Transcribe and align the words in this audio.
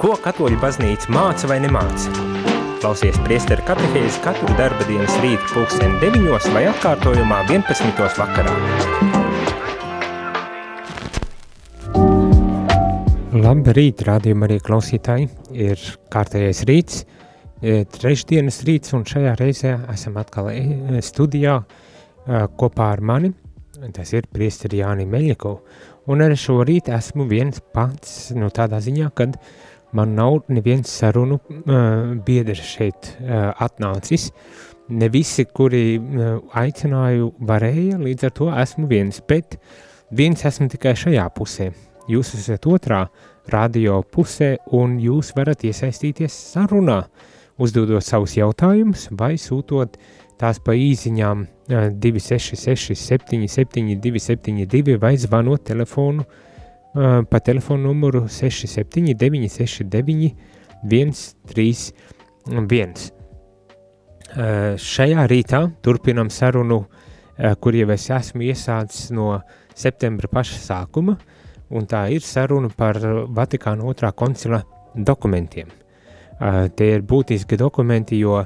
Ko 0.00 0.14
katoļu 0.16 0.56
baznīca 0.62 1.10
māca 1.12 1.48
vai 1.50 1.58
nemāca? 1.60 2.08
Klausies 2.80 3.18
priesteru 3.20 3.60
katehēzi 3.68 4.22
katru 4.24 4.48
darba 4.56 4.86
dienas 4.88 5.12
rītu 5.20 5.50
pulksteni 5.52 5.98
9 6.00 6.46
vai 6.54 6.62
atkārtojumā 6.70 7.42
11. 7.50 8.00
vakarā. 8.16 8.54
Labrīt, 13.44 14.00
rādījumi 14.08 14.48
arī 14.48 14.58
klausītāji. 14.64 15.28
Ir 15.68 15.84
kārtējais 16.16 16.64
rīts, 16.72 17.04
e, 17.60 17.84
trešdienas 17.84 18.62
rīts, 18.64 18.96
un 18.96 19.04
šajā 19.04 19.36
reizē 19.36 19.76
esam 19.92 20.16
atkal 20.24 20.48
e, 20.54 21.04
studijā 21.04 21.60
e, 21.60 22.46
kopā 22.56 22.88
ar 22.96 23.04
mani. 23.04 23.34
Tas 23.92 24.16
ir 24.16 24.32
priesteri 24.32 24.80
Jāni 24.80 25.04
Meļikovu. 25.04 25.60
Un 26.08 26.24
arī 26.24 26.40
šorīt 26.40 26.88
esmu 26.88 27.28
viens 27.28 27.60
pats, 27.76 28.30
nu 28.32 28.48
tādā 28.48 28.80
ziņā, 28.80 29.12
kad 29.12 29.36
uh, 29.36 29.58
man 29.92 30.14
nav 30.14 30.40
neviens 30.48 30.90
sarunu 31.00 31.38
uh, 31.38 32.16
biedrs 32.26 32.62
šeit 32.74 33.12
uh, 33.20 33.50
atnācis. 33.58 34.30
Ne 34.90 35.08
visi, 35.10 35.44
kuri 35.46 35.98
uh, 35.98 36.38
aicināju, 36.58 37.32
varēja, 37.46 37.98
līdz 38.02 38.26
ar 38.28 38.34
to 38.34 38.50
esmu 38.62 38.88
viens, 38.90 39.20
bet 39.28 39.58
viens 40.10 40.44
esmu 40.46 40.68
tikai 40.70 40.96
šajā 40.98 41.26
pusē. 41.36 41.70
Jūs 42.10 42.34
esat 42.38 42.66
otrā 42.66 43.04
radio 43.50 44.00
pusē 44.02 44.56
un 44.74 44.98
jūs 45.02 45.34
varat 45.36 45.62
iesaistīties 45.66 46.34
sarunā, 46.54 47.04
uzdodot 47.60 48.02
savus 48.02 48.34
jautājumus 48.38 49.08
vai 49.12 49.36
sūtot 49.38 49.98
tās 50.40 50.58
pa 50.64 50.74
īziņām 50.74 51.46
uh, 51.46 51.90
266 52.02 52.98
77 52.98 53.98
272 54.02 54.98
vai 55.02 55.16
zvanot 55.20 55.66
telefonu 55.70 56.24
67969 56.26 56.49
pa 56.94 57.42
telefonu 57.44 57.88
numuru 57.88 58.26
679 58.28 59.66
69 59.66 60.32
131. 60.82 63.12
Šajā 64.80 65.26
rītā 65.30 65.60
turpinam 65.82 66.30
sarunu, 66.30 66.84
kur 67.60 67.76
jau 67.76 67.90
es 67.94 68.08
esmu 68.14 68.46
iesācis 68.46 69.10
no 69.14 69.40
septembra 69.74 70.30
paša 70.30 70.58
sākuma, 70.64 71.16
un 71.70 71.86
tā 71.86 72.06
ir 72.14 72.24
saruna 72.26 72.70
par 72.76 72.98
Vatikāna 73.30 73.86
otrā 73.86 74.12
koncila 74.12 74.62
dokumentiem. 74.94 75.68
Tie 76.76 76.88
ir 76.94 77.02
būtiski 77.06 77.58
dokumenti, 77.60 78.18
jo 78.18 78.40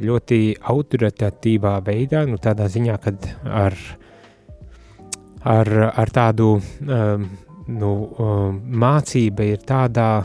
ļoti 0.00 0.40
autoritatīvā 0.72 1.76
veidā, 1.86 2.24
nu 2.26 2.38
tādā 2.42 2.66
ziņā, 2.72 2.96
kad 3.02 3.28
ar, 3.44 3.76
ar, 5.44 5.70
ar 5.92 6.14
tādu 6.14 6.56
um, 6.58 7.28
nu, 7.70 7.90
um, 8.18 8.60
mācība 8.80 9.46
ir 9.54 9.64
tādā 9.66 10.24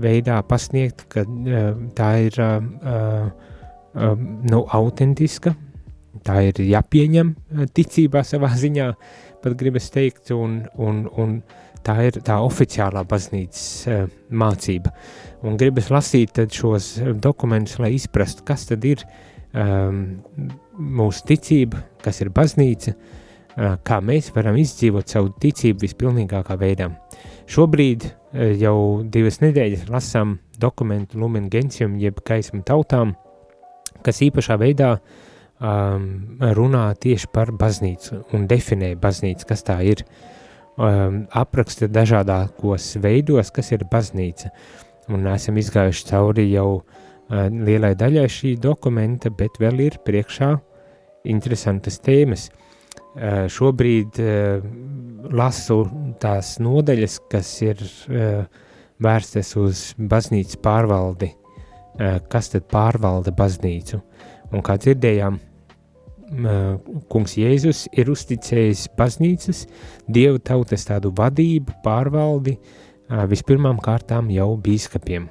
veidā 0.00 0.40
pasniegta, 0.48 1.06
ka 1.12 1.24
uh, 1.24 1.72
tā 1.96 2.10
ir 2.26 2.38
uh, 2.40 3.30
uh, 3.94 4.14
nu, 4.50 4.62
autentiska, 4.64 5.54
tā 6.26 6.40
ir 6.48 6.60
jāpieņem 6.66 7.34
ticībā 7.76 8.24
savā 8.26 8.52
ziņā, 8.62 8.92
pat 9.40 9.58
gribas 9.60 9.90
teikt, 9.92 10.32
un, 10.36 10.62
un, 10.76 11.04
un 11.20 11.38
tā 11.86 11.96
ir 12.08 12.20
tā 12.24 12.40
oficiālā 12.44 13.04
baznīcas 13.08 13.66
uh, 13.88 14.04
mācība. 14.30 14.92
Un 15.46 15.56
gribas 15.60 15.88
lasīt 15.92 16.36
šos 16.52 16.98
dokumentus, 17.16 17.78
lai 17.80 17.94
izprastu, 17.96 18.44
kas 18.44 18.66
tad 18.68 18.84
ir 18.84 19.06
um, 19.56 20.20
mūsu 20.76 21.24
ticība, 21.30 21.80
kas 22.04 22.20
ir 22.20 22.28
baznīca, 22.36 22.92
uh, 22.92 23.19
kā 23.60 24.00
mēs 24.04 24.30
varam 24.34 24.56
izdzīvot 24.60 25.12
savu 25.12 25.34
ticību 25.42 25.84
vispilnīgākā 25.84 26.56
veidā. 26.60 26.90
Šobrīd 27.50 28.06
jau 28.60 28.76
divas 29.10 29.40
nedēļas 29.42 29.88
lasām 29.90 30.38
dokumentu 30.60 31.18
Lumen 31.18 31.48
Gentium, 31.50 31.96
jeb 31.98 32.20
gaismu 32.26 32.62
tautām, 32.66 33.16
kas 34.06 34.22
īpašā 34.24 34.56
veidā 34.60 34.94
um, 34.96 36.06
runā 36.56 36.84
tieši 37.00 37.30
par 37.34 37.52
baznīcu 37.56 38.22
un 38.36 38.46
definē 38.50 38.94
baznīcu, 39.00 39.48
kas 39.48 39.64
tā 39.66 39.80
ir. 39.86 40.04
Um, 40.80 41.24
apraksta 41.36 41.90
dažādākos 41.92 42.94
veidos, 43.02 43.50
kas 43.52 43.72
ir 43.74 43.84
baznīca. 43.90 44.52
Un 45.10 45.26
esam 45.28 45.58
izgājuši 45.60 46.06
cauri 46.08 46.46
jau 46.52 46.68
uh, 46.78 46.84
lielai 47.50 47.92
daļai 47.98 48.28
šī 48.30 48.54
dokumenta, 48.62 49.32
bet 49.34 49.58
vēl 49.60 49.84
ir 49.90 49.98
priekšā 50.06 50.54
interesantas 51.28 52.00
tēmas. 52.00 52.48
Eh, 53.18 53.48
šobrīd 53.50 54.18
eh, 54.22 54.62
lasu 55.34 55.80
tās 56.22 56.54
nodaļas, 56.62 57.16
kas 57.30 57.48
ir 57.66 57.80
eh, 57.82 58.44
vērstas 59.02 59.50
uz 59.58 59.82
baznīcas 59.98 60.60
pārvaldi, 60.62 61.32
kas 62.30 62.48
tad 62.52 62.64
pārvalda 62.70 63.32
baznīcu. 63.36 63.98
Un 64.54 64.62
kā 64.64 64.76
dzirdējām, 64.80 65.34
kungs 67.12 67.34
Jēzus 67.36 67.82
ir 67.98 68.08
uzticējis 68.12 68.86
baznīcas, 68.96 69.64
dievu 70.08 70.40
tautas 70.44 70.86
tādu 70.88 71.10
vadību, 71.16 71.74
pārvaldi, 71.84 72.54
vispirmām 73.32 73.80
kārtām 73.84 74.30
jau 74.32 74.54
bīskapiem, 74.64 75.26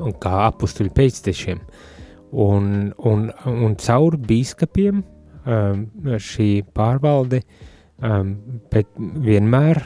un 0.00 0.16
kā 0.22 0.46
apustuļu 0.48 0.94
pēctešiem. 0.96 1.60
Un, 2.34 2.70
un, 3.06 3.28
un 3.50 3.78
caur 3.78 4.18
bīskapiem 4.18 5.04
um, 5.46 5.86
šī 6.20 6.64
pārvalde, 6.74 7.42
um, 8.02 8.34
bet 8.72 8.90
vienmēr 8.98 9.80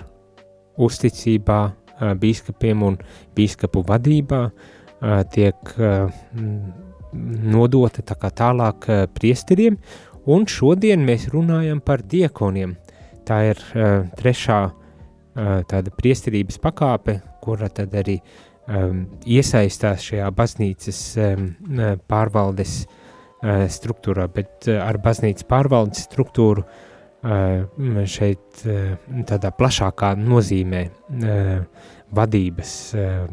uzticībā 0.79 1.61
uh, 1.69 2.13
bīskapiem 2.19 2.85
un 2.87 2.99
bīskapu 3.37 3.85
vadībā 3.89 4.43
uh, 4.49 5.23
tiek 5.33 5.73
uh, 5.79 6.11
nodota 7.13 8.05
tā 8.07 8.19
kā 8.21 8.31
tālāk 8.43 8.91
uh, 8.91 9.07
priesteriem, 9.13 9.79
un 10.29 10.47
šodien 10.47 11.05
mēs 11.07 11.31
runājam 11.33 11.81
par 11.81 12.05
diekoniem. 12.05 12.77
Tā 13.29 13.41
ir 13.51 13.65
uh, 13.75 14.05
trešā 14.19 14.61
uh, 14.69 14.77
tāda 15.69 15.95
priesterības 15.97 16.61
pakāpe, 16.63 17.19
kura 17.43 17.69
tad 17.73 17.95
arī 17.97 18.19
um, 18.69 19.05
iesaistās 19.27 20.07
šajā 20.11 20.31
baznīcas 20.37 21.03
um, 21.25 21.51
pārvaldes 22.09 22.83
uh, 22.85 22.98
struktūrā, 23.43 24.27
bet 24.33 24.69
eh, 24.69 24.79
ar 24.83 24.99
baznīcas 24.99 25.47
pārvaldes 25.49 26.07
struktūru 26.09 26.65
eh, 26.65 27.65
šeit 28.07 28.65
tādā 29.29 29.53
plašākā 29.55 30.15
nozīmē 30.19 30.83
vadības, 32.15 32.71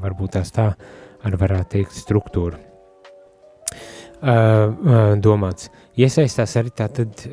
varbūt 0.01 0.35
tās 0.35 0.51
tā 0.51 0.69
arī 1.25 1.37
varētu 1.39 1.69
teikt, 1.77 1.95
struktūra. 1.95 2.59
Domāts. 5.21 5.69
Iesaistās 5.97 6.55
arī 6.59 6.71
tātad 6.75 7.23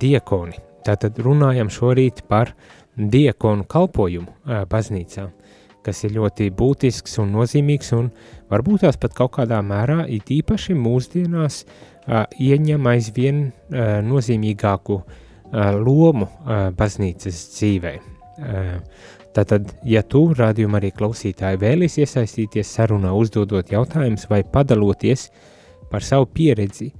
diekoni. 0.00 0.58
Tātad 0.86 1.18
runājam 1.20 1.70
šorīt 1.72 2.24
par 2.28 2.54
diekonu 2.96 3.66
kalpojumu 3.68 4.66
baznīcā, 4.70 5.26
kas 5.84 6.04
ir 6.08 6.16
ļoti 6.16 6.50
būtisks 6.56 7.18
un 7.22 7.34
nozīmīgs 7.36 7.92
un 7.96 8.10
varbūt 8.50 8.86
tās 8.86 8.98
pat 9.00 9.14
kaut 9.16 9.36
kādā 9.38 9.60
mērā 9.64 10.04
it 10.08 10.32
īpaši 10.32 10.76
mūsdienās 10.78 11.62
uh, 11.64 11.89
ieņem 12.10 12.86
aizvien 12.90 13.42
nozīmīgāku 14.06 14.98
lomu 15.84 16.28
baznīcas 16.78 17.40
dzīvē. 17.56 17.94
Tātad, 19.34 19.68
ja 19.86 20.02
tu, 20.02 20.24
rādījuma 20.34 20.80
arī 20.80 20.90
klausītāji, 20.94 21.60
vēlies 21.62 22.00
iesaistīties 22.02 22.72
sarunā, 22.74 23.12
uzdodot 23.14 23.70
jautājumus 23.70 24.26
vai 24.30 24.42
padaloties 24.42 25.28
par 25.90 26.02
savu 26.06 26.26
pieredzi 26.34 26.90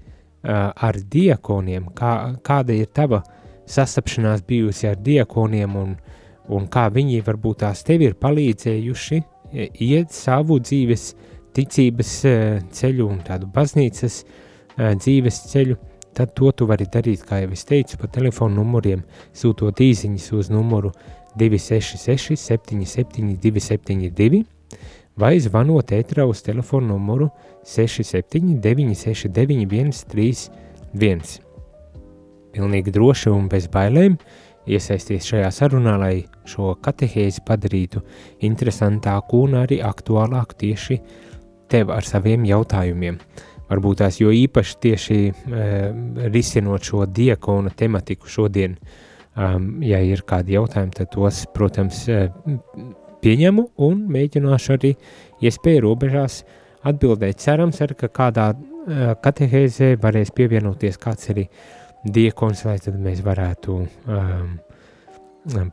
ar 0.46 0.98
diekoniem, 1.10 1.90
kā, 1.96 2.12
kāda 2.46 2.76
ir 2.76 2.92
tava 2.94 3.22
sastapšanās 3.70 4.44
bijusi 4.46 4.88
ar 4.90 5.00
diekoniem 5.02 5.74
un, 5.78 5.96
un 6.54 6.70
kā 6.70 6.86
viņi 6.94 7.24
varbūt 7.26 7.64
tās 7.64 7.82
tevi 7.86 8.08
ir 8.10 8.16
palīdzējuši 8.18 9.20
iet 9.90 10.14
savu 10.14 10.60
dzīves 10.62 11.10
ticības 11.54 12.14
ceļu 12.78 13.10
un 13.10 13.18
tādu 13.26 13.50
baznīcas 13.50 14.22
uh, 14.22 14.46
dzīves 14.80 15.42
ceļu, 15.52 15.76
tad 16.16 16.34
to 16.38 16.50
tu 16.56 16.66
vari 16.70 16.86
darīt, 16.90 17.24
kā 17.26 17.42
jau 17.42 17.50
es 17.54 17.66
teicu, 17.68 17.98
pa 18.00 18.10
telefonu 18.10 18.60
numuriem, 18.60 19.02
sūtot 19.36 19.80
īsiņas 19.84 20.30
uz 20.38 20.50
numuru 20.52 20.92
266 21.38 22.36
77 22.40 23.36
272 23.42 24.42
vai 25.20 25.36
zvanot 25.42 25.92
ētrā 25.94 26.24
uz 26.28 26.42
telefonu 26.42 26.94
numuru 26.94 27.30
67 27.66 28.58
969 28.62 30.04
131. 30.04 31.40
Pilnīgi 32.50 32.90
droši 32.94 33.30
un 33.30 33.46
bez 33.50 33.68
bailēm 33.70 34.16
iesaisties 34.70 35.28
šajā 35.30 35.50
sarunā, 35.54 35.94
lai 36.00 36.14
šo 36.48 36.74
katehēzi 36.82 37.44
padarītu 37.46 38.02
interesantāku 38.46 39.44
un 39.46 39.60
arī 39.62 39.80
aktuālāku 39.86 40.58
tieši 40.64 40.98
tev 41.70 41.92
ar 41.94 42.06
saviem 42.06 42.44
jautājumiem 42.48 43.20
varbūt 43.70 44.02
tās 44.02 44.18
jo 44.20 44.32
īpaši 44.34 44.78
tieši 44.84 45.18
uh, 45.30 46.30
risinot 46.32 46.86
šo 46.86 47.04
diakona 47.06 47.72
tematiku 47.76 48.30
šodien, 48.30 48.76
um, 49.36 49.76
ja 49.86 50.00
ir 50.04 50.24
kādi 50.26 50.56
jautājumi, 50.56 50.96
tad 50.96 51.12
tos, 51.14 51.44
protams, 51.54 52.04
uh, 52.10 52.28
pieņemu 53.20 53.66
un 53.86 54.00
mēģināšu 54.10 54.74
arī 54.78 54.94
iespēju 55.44 55.84
robežās 55.84 56.40
atbildēt. 56.88 57.42
Cerams, 57.42 57.82
ar, 57.84 57.94
ka 57.98 58.10
kādā 58.20 58.50
uh, 58.54 59.12
katehēzē 59.22 59.94
varēs 60.02 60.34
pievienoties 60.36 60.98
kāds 61.00 61.30
arī 61.32 61.46
diekons, 62.04 62.64
lai 62.64 62.78
tad 62.80 62.96
mēs 62.98 63.22
varētu 63.22 63.76
um, 63.76 64.58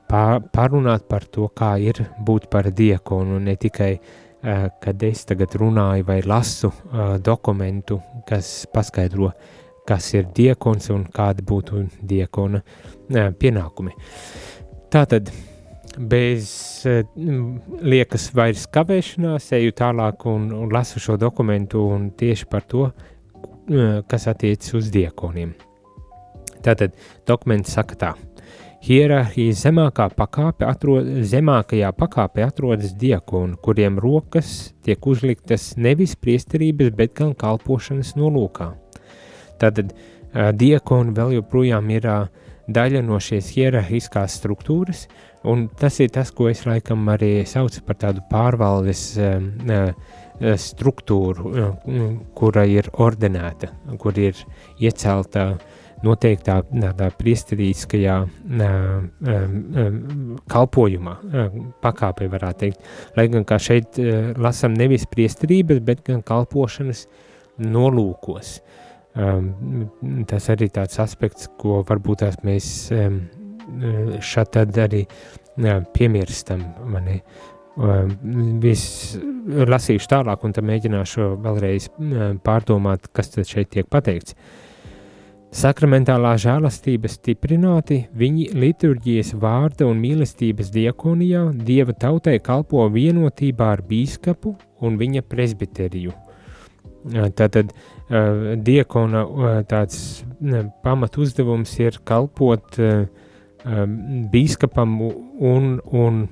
pārunāt 0.07 1.07
par 1.09 1.25
to, 1.31 1.47
kā 1.55 1.75
ir 1.83 2.05
būt 2.23 2.47
par 2.51 2.69
diekonu, 2.75 3.39
ne 3.43 3.55
tikai 3.59 3.93
uh, 3.97 4.15
kad 4.41 5.03
es 5.03 5.25
tagad 5.25 5.55
runāju 5.57 6.05
vai 6.07 6.21
lasu 6.21 6.69
uh, 6.69 7.15
dokumentu, 7.23 7.99
kas 8.27 8.67
paskaidro, 8.73 9.31
kas 9.87 10.11
ir 10.13 10.27
diekons 10.35 10.91
un 10.93 11.05
kāda 11.13 11.45
būtu 11.47 11.83
diekona 12.05 12.61
uh, 12.61 13.31
pienākumi. 13.39 13.95
Tātad, 14.93 15.31
bez 15.97 16.85
liekas 16.85 18.29
vairs 18.37 18.67
kavēšanās, 18.71 19.49
eju 19.57 19.73
tālāk 19.75 20.27
un, 20.29 20.51
un 20.53 20.71
lasu 20.71 21.01
šo 21.03 21.17
dokumentu 21.19 21.81
un 21.95 22.11
tieši 22.15 22.47
par 22.51 22.63
to, 22.69 22.91
kas 24.07 24.29
attiecas 24.31 24.77
uz 24.77 24.93
diekoniem. 24.93 25.51
Tātad 26.63 26.95
dokuments 27.27 27.73
saka 27.75 27.99
tā. 27.99 28.13
Hierarhijas 28.85 29.63
zemākā 29.65 30.05
pakāpe 30.13 30.67
atrod, 30.69 31.07
zemākajā 31.25 31.89
pakāpē 31.97 32.43
atrodas 32.45 32.93
diakoni, 32.99 33.57
kuriem 33.63 33.97
rokas 33.99 34.73
tiek 34.85 35.01
uzliktas 35.09 35.71
nevis 35.81 36.13
priesterības, 36.15 36.91
bet 36.95 37.15
gan 37.17 37.33
kalpošanas 37.37 38.13
nolūkā. 38.19 38.69
Tātad 39.57 39.95
diakoni 40.61 41.15
vēl 41.17 41.39
joprojām 41.39 41.89
ir 41.95 42.05
daļa 42.69 43.01
no 43.07 43.17
šīs 43.23 43.49
hierarhiskās 43.55 44.37
struktūras, 44.37 45.07
un 45.47 45.65
tas 45.79 45.97
ir 46.03 46.13
tas, 46.13 46.29
ko 46.29 46.51
es 46.51 46.61
laikam 46.67 47.09
arī 47.09 47.41
saucu 47.49 47.81
par 47.87 47.97
tādu 48.03 48.21
pārvaldes 48.29 49.03
struktūru, 50.67 51.65
kura 52.37 52.67
ir 52.69 52.91
ordenēta, 52.93 53.73
kur 53.97 54.21
ir 54.21 54.37
iecelta 54.77 55.49
uh, 55.55 55.76
noteiktā 56.05 56.59
tādā 56.67 57.09
priesterīskajā 57.17 58.17
kalpojumā, 60.53 61.15
pakāpē 61.83 62.27
varētu 62.33 62.63
teikt. 62.63 62.91
Lai 63.17 63.27
gan 63.33 63.47
kā 63.47 63.59
šeit 63.61 63.99
lasam 64.37 64.77
nevis 64.77 65.07
priesterības, 65.09 65.81
bet 65.85 66.03
gan 66.07 66.21
kalpošanas 66.25 67.05
nolūkos. 67.63 68.59
Tas 70.29 70.49
arī 70.53 70.69
tāds 70.73 70.99
aspekts, 71.01 71.49
ko 71.57 71.81
varbūt 71.87 72.23
tās 72.25 72.39
mēs 72.45 72.71
šad 74.31 74.53
tad 74.53 74.81
arī 74.85 75.03
piemirstam, 75.97 76.61
mani. 76.93 77.21
Viss 78.61 79.17
lasīšu 79.69 80.09
tālāk 80.09 80.45
un 80.45 80.53
tad 80.53 80.65
mēģināšu 80.65 81.27
vēlreiz 81.43 81.91
pārdomāt, 82.45 83.09
kas 83.13 83.33
tad 83.33 83.49
šeit 83.49 83.69
tiek 83.73 83.89
pateikts. 83.89 84.33
Uh, 84.33 84.63
Sakramentālā 85.55 86.33
žēlastība 86.43 87.07
stiprināti, 87.07 88.01
viņi 88.19 88.49
liturģijas 88.51 89.31
vārda 89.39 89.85
un 89.87 90.01
mīlestības 90.03 90.69
diakonijā 90.73 91.45
dieva 91.63 91.93
tautai 91.95 92.35
kalpo 92.43 92.83
vienotībā 92.91 93.69
ar 93.77 93.83
bīskapu 93.87 94.57
un 94.83 94.97
viņa 94.99 95.23
presbiteriju. 95.23 96.11
Tātad 97.39 97.71
diakona 98.67 99.23
tāds 99.71 100.25
pamat 100.83 101.15
uzdevums 101.23 101.71
ir 101.79 102.01
kalpot 102.03 102.75
bīskapam 104.33 104.97
un, 105.07 105.77
un 105.79 106.25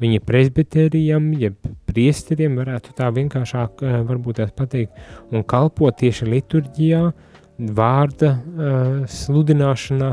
viņa 0.00 0.22
presbiterijam, 0.24 1.28
jeb 1.36 1.60
priesteriem, 1.92 2.56
varētu 2.56 2.96
tā 2.96 3.10
vienkāršāk 3.12 3.84
varbūt 4.08 4.40
tās 4.40 4.56
pateikt, 4.56 4.96
un 5.30 5.44
kalpot 5.44 6.00
tieši 6.00 6.30
liturģijā, 6.32 7.02
uh, 7.12 7.28
vārda 7.70 8.32
uh, 8.32 9.02
sludināšanā 9.08 10.10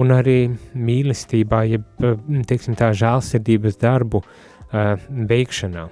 un 0.00 0.12
arī 0.14 0.38
mīlestībā, 0.74 1.64
jeb 1.68 2.04
teiksim, 2.48 2.76
tā 2.78 2.92
žēlsirdības 2.96 3.78
darbu 3.80 4.22
uh, 4.22 4.94
veikšanā, 5.08 5.88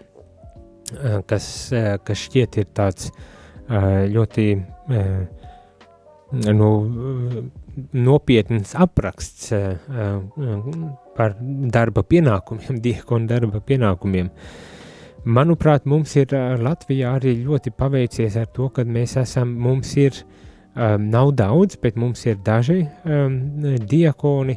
kas, 1.28 1.46
kas 2.05 2.20
šķiet 2.25 2.56
ir 2.62 2.69
tāds 2.72 3.10
ļoti 4.08 4.44
nu, 6.56 6.70
nopietns 7.93 8.72
apraksts 8.72 9.50
par 11.19 11.37
darba 11.76 12.04
pienākumiem, 12.08 12.81
diekonu 12.87 13.28
darba 13.28 13.61
pienākumiem. 13.61 14.32
Manuprāt, 15.28 15.84
mums 15.84 16.14
ir 16.16 16.32
Latvijā 16.62 17.12
arī 17.19 17.34
ļoti 17.43 17.75
paveicies 17.76 18.38
ar 18.40 18.49
to, 18.54 18.70
ka 18.72 18.87
mēs 18.88 19.19
esam, 19.20 19.50
mums 19.61 19.93
ir 20.00 20.14
uh, 20.14 20.38
Um, 20.78 21.08
nav 21.10 21.32
daudz, 21.34 21.75
bet 21.82 21.96
mums 21.98 22.20
ir 22.26 22.36
daži 22.46 22.84
um, 23.02 23.38
diakoni, 23.82 24.54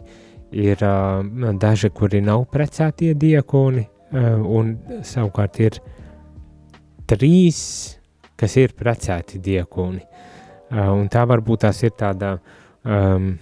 ir 0.53 0.83
um, 0.85 1.47
daži, 1.57 1.89
kuri 1.89 2.21
nav 2.21 2.44
precētie 2.53 3.15
diakoni, 3.18 3.88
um, 4.13 4.44
un 4.45 4.69
savukārt 5.01 5.57
ir 5.65 5.79
trīs, 7.09 7.63
kas 8.38 8.57
ir 8.62 8.75
precēti 8.77 9.41
diakoni. 9.41 10.03
Un 10.71 11.09
tā 11.12 11.25
varbūt 11.27 11.65
tās 11.65 11.81
ir 11.83 11.91
tāda 12.00 12.35
um, 12.38 13.33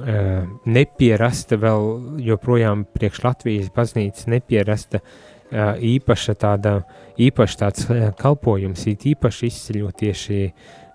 uh, 0.00 0.48
nepierasta 0.66 1.58
vēl 1.60 1.84
joprojām 2.26 2.88
priekš 2.96 3.22
Latvijas 3.22 3.68
baznīcas 3.76 4.26
nepierasta 4.32 5.02
uh, 5.04 5.76
īpaša 5.76 6.34
tāda, 6.40 6.80
īpaši 7.20 7.60
tāds 7.60 7.86
uh, 7.92 8.08
kalpojums, 8.18 8.88
īpaši 8.90 9.52
izceļot 9.52 10.00
tieši 10.02 10.40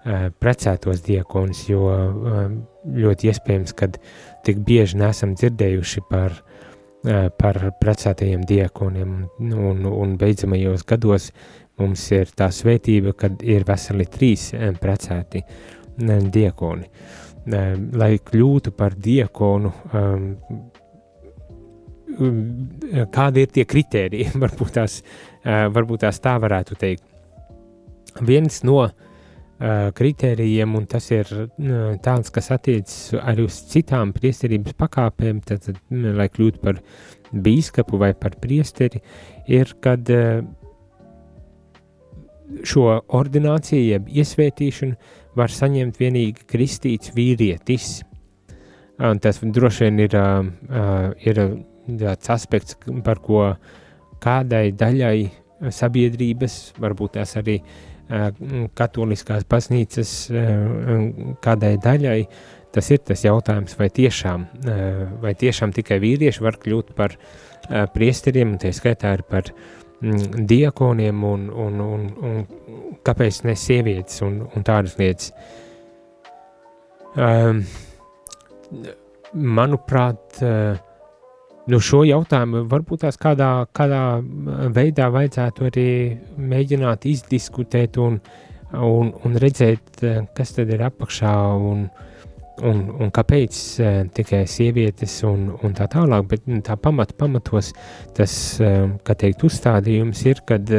precētos 0.05 1.01
diekonus, 1.05 1.63
jo 1.69 1.85
eh, 1.89 2.41
ļoti 3.05 3.31
iespējams, 3.31 3.73
ka 3.77 3.89
tik 4.45 4.61
bieži 4.65 4.99
nesam 5.01 5.33
dzirdējuši 5.37 6.03
par, 6.09 6.37
eh, 7.07 7.29
par 7.33 7.59
precētajiem 7.81 8.45
diekoniem, 8.45 9.15
un, 9.41 9.85
un 9.89 10.17
beidzamajos 10.21 10.85
gados 10.85 11.31
mums 11.81 12.05
ir 12.13 12.29
tā 12.37 12.51
svētība, 12.53 13.15
kad 13.17 13.41
ir 13.43 13.65
veseli 13.67 14.05
trīs 14.05 14.51
precēti 14.79 15.41
diekoni. 16.31 16.85
Lai 17.99 18.15
kļūtu 18.25 18.71
par 18.73 18.95
diekonu, 18.95 19.73
kādi 23.17 23.43
ir 23.43 23.51
tie 23.57 23.65
kriteriji, 23.67 24.29
varbūt 24.45 24.71
tās, 24.79 25.01
varbūt 25.43 26.05
tās 26.07 26.21
tā 26.23 26.37
varētu 26.41 26.79
teikt. 26.79 27.03
Viens 28.23 28.61
no 28.63 28.79
uh, 28.85 29.04
kritērijiem, 29.59 30.73
un 30.75 30.85
tas 30.89 31.05
ir 31.11 31.29
tāds, 32.03 32.31
kas 32.33 32.51
attiecas 32.51 33.13
arī 33.21 33.45
uz 33.47 33.61
citām 33.71 34.11
priesterības 34.15 34.75
pakāpēm, 34.75 35.39
tad, 35.47 35.63
tad 35.63 35.79
lai 35.89 36.27
kļūtu 36.27 36.59
par 36.63 36.81
bīskapu 37.31 37.99
vai 38.01 38.11
par 38.19 38.35
priesteri, 38.41 38.99
ir, 39.47 39.71
kad 39.79 40.11
šo 42.67 42.99
ordināciju, 43.15 43.85
jeb 43.95 44.11
iesvētīšanu, 44.11 44.99
var 45.35 45.51
saņemt 45.51 45.97
vienīgi 45.99 46.45
kristīts 46.51 47.15
vīrietis. 47.15 48.03
Un 49.03 49.19
tas 49.19 49.39
droši 49.39 49.87
vien 49.87 50.03
ir, 50.05 50.13
ir 51.25 51.41
tāds 51.99 52.29
aspekts, 52.31 52.77
par 53.03 53.19
ko 53.23 53.49
kādai 54.23 54.69
daļai 54.75 55.71
sabiedrības, 55.75 56.75
varbūt 56.79 57.17
tās 57.17 57.35
arī 57.39 57.57
uh, 57.59 57.94
katoliskās 58.77 59.45
baznīcas 59.49 60.11
kādai 61.41 61.73
daļai, 61.81 62.19
tas 62.75 62.91
ir 62.91 63.01
tas 63.07 63.23
jautājums, 63.25 63.77
vai 63.79 63.89
tiešām, 63.89 64.45
vai 65.23 65.33
tiešām 65.39 65.73
tikai 65.73 65.97
vīrieši 66.03 66.43
var 66.45 66.59
kļūt 66.61 66.93
par 66.97 67.15
priesteriem, 67.95 68.53
un 68.53 68.61
tie 68.61 68.73
skaitā 68.75 69.15
ir 69.17 69.25
par 69.29 69.49
diakoniem, 70.01 71.23
un, 71.23 71.49
un, 71.49 71.81
un, 71.81 72.07
un 72.21 72.97
kāpēc 73.05 73.41
ne 73.47 73.55
sievietes 73.57 74.21
un, 74.25 74.43
un 74.53 74.65
tādas 74.67 74.97
lietas. 74.99 75.31
Manuprāt, 79.35 80.43
uh, 80.43 80.84
Nu, 81.65 81.79
šo 81.81 82.03
jautājumu 82.05 82.67
varbūt 82.69 83.01
tās 83.01 83.15
kādā, 83.17 83.49
kādā 83.73 84.01
veidā 84.73 85.07
vajadzētu 85.13 85.65
arī 85.71 85.87
mēģināt 86.37 87.07
izdiskutēt 87.09 87.97
un, 87.97 88.19
un, 88.77 89.09
un 89.25 89.39
redzēt, 89.41 90.03
kas 90.37 90.53
tad 90.53 90.69
ir 90.69 90.83
apakšā 90.85 91.33
un, 91.57 91.87
un, 92.61 92.83
un 93.01 93.11
kāpēc 93.15 93.63
tikai 94.13 94.43
sievietes 94.51 95.17
un, 95.25 95.49
un 95.57 95.73
tā 95.73 95.89
tālāk, 95.89 96.29
bet 96.35 96.45
tā 96.69 96.77
pamat, 96.77 97.15
pamatos 97.17 97.73
tas, 98.13 98.37
kā 98.61 99.17
teikt, 99.25 99.47
uzstādījums 99.49 100.21
ir, 100.29 100.45
kad 100.45 100.69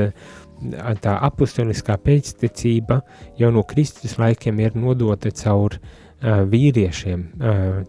tā 1.03 1.19
apustoliskā 1.27 1.99
pēctecība 1.99 3.03
jau 3.43 3.51
no 3.51 3.67
Kristus 3.67 4.21
laikiem 4.23 4.63
ir 4.63 4.79
nodota 4.79 5.35
caur 5.35 5.81
vīriešiem, 6.23 7.27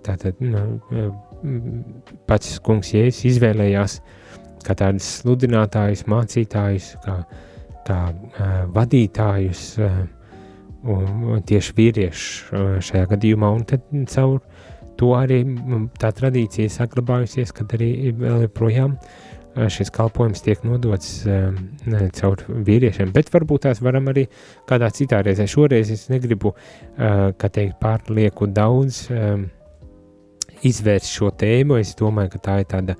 tātad 0.03 0.41
pats 2.29 2.57
kungs 2.65 2.93
Jēzus 2.95 3.25
izvēlējās 3.33 3.99
kā 4.67 4.75
tādus 4.75 5.07
sludinātājus, 5.21 6.07
mācītājus, 6.11 6.91
kā, 7.05 7.17
kā 7.87 7.99
uh, 8.11 8.55
vadītājus, 8.75 9.63
uh, 9.79 9.99
un 10.87 11.41
tieši 11.47 11.73
vīriešu 11.77 12.65
šajā 12.85 13.07
gadījumā, 13.13 13.49
un 13.57 13.63
tad 13.67 13.87
caur 14.11 14.41
to 14.97 15.13
arī 15.17 15.41
tā 16.01 16.11
tradīcija 16.15 16.71
saglabājusies, 16.73 17.53
kad 17.55 17.73
arī 17.77 18.13
vēl 18.17 18.45
joprojām 18.47 18.95
šis 19.73 19.89
kalpojums 19.93 20.43
tiek 20.45 20.61
nodots 20.67 21.23
ne, 21.25 22.01
caur 22.13 22.43
vīriešiem, 22.45 23.09
bet 23.13 23.31
varbūt 23.33 23.65
tās 23.65 23.81
varam 23.81 24.11
arī 24.11 24.27
kādā 24.69 24.89
citā 24.93 25.23
reizē. 25.25 25.47
Šoreiz 25.49 25.89
es 25.93 26.05
negribu, 26.13 26.53
kā 26.97 27.49
teikt, 27.49 27.79
pārlieku 27.81 28.49
daudz 28.53 29.07
izvērst 30.65 31.11
šo 31.13 31.31
tēmu. 31.37 31.79
Es 31.81 31.95
domāju, 31.99 32.35
ka 32.35 32.43
tā 32.49 32.59
ir 32.63 32.69
tāda 32.71 32.97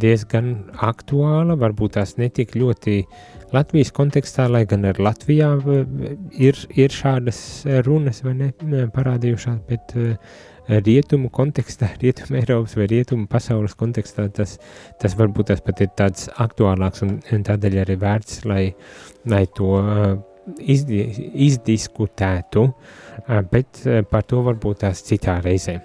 diezgan 0.00 0.54
aktuāla, 0.80 1.56
varbūt 1.60 1.98
tās 1.98 2.16
netik 2.16 2.54
ļoti 2.56 3.02
Latvijas 3.52 3.90
kontekstā, 3.92 4.46
lai 4.48 4.62
gan 4.68 4.86
ar 4.88 5.00
Latvijā 5.02 5.50
ir, 6.38 6.56
ir 6.78 6.94
šādas 6.94 7.40
runas 7.84 8.22
ne 8.24 8.52
parādījušās, 8.94 9.58
bet 9.68 9.92
rietumu 10.70 11.28
kontekstā, 11.34 11.90
rietumu 12.02 12.38
Eiropas 12.40 12.76
vai 12.78 12.88
rietumu 12.90 13.28
pasaules 13.30 13.76
kontekstā 13.78 14.28
tas, 14.32 14.56
tas 15.02 15.16
varbūt 15.18 15.50
tas 15.52 15.62
pat 15.66 15.84
ir 15.84 15.92
tāds 15.98 16.30
aktuālāks 16.40 17.04
un, 17.06 17.18
un 17.34 17.46
tādēļ 17.46 17.80
arī 17.84 17.98
vērts, 18.00 18.44
lai, 18.48 18.64
lai 19.28 19.44
to 19.56 19.74
izdi, 20.58 21.02
izdiskutētu, 21.46 22.66
bet 23.50 23.82
par 24.10 24.24
to 24.26 24.40
varbūt 24.46 24.82
tās 24.84 25.02
citā 25.06 25.36
reizē. 25.44 25.76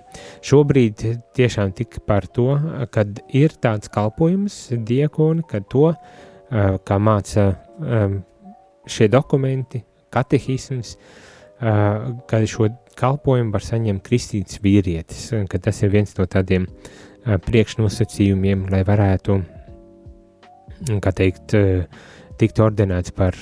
Šobrīd 0.46 1.04
tiešām 1.38 1.74
tik 1.78 2.00
par 2.08 2.28
to, 2.28 2.56
kad 2.94 3.20
ir 3.36 3.54
tāds 3.62 3.92
kalpojums 3.94 4.56
diakoni, 4.76 5.46
kad 5.50 5.68
to, 5.72 5.92
kā 6.86 6.98
māca 7.02 7.52
šie 8.86 9.10
dokumenti, 9.12 9.84
katehisms, 10.14 10.96
kad 11.60 12.48
šo 12.50 12.70
kalpojumu 12.96 13.52
var 13.56 13.64
saņemt 13.66 14.04
kristīts 14.06 14.62
vīrietis, 14.64 15.30
ka 15.52 15.60
tas 15.60 15.82
ir 15.84 15.92
viens 15.94 16.16
no 16.18 16.28
tādiem 16.30 16.68
priekšnosacījumiem, 17.26 18.68
lai 18.72 18.84
varētu, 18.88 19.40
kā 21.02 21.14
teikt, 21.16 21.56
tikt 22.40 22.60
ordinēts 22.62 23.16
par, 23.16 23.36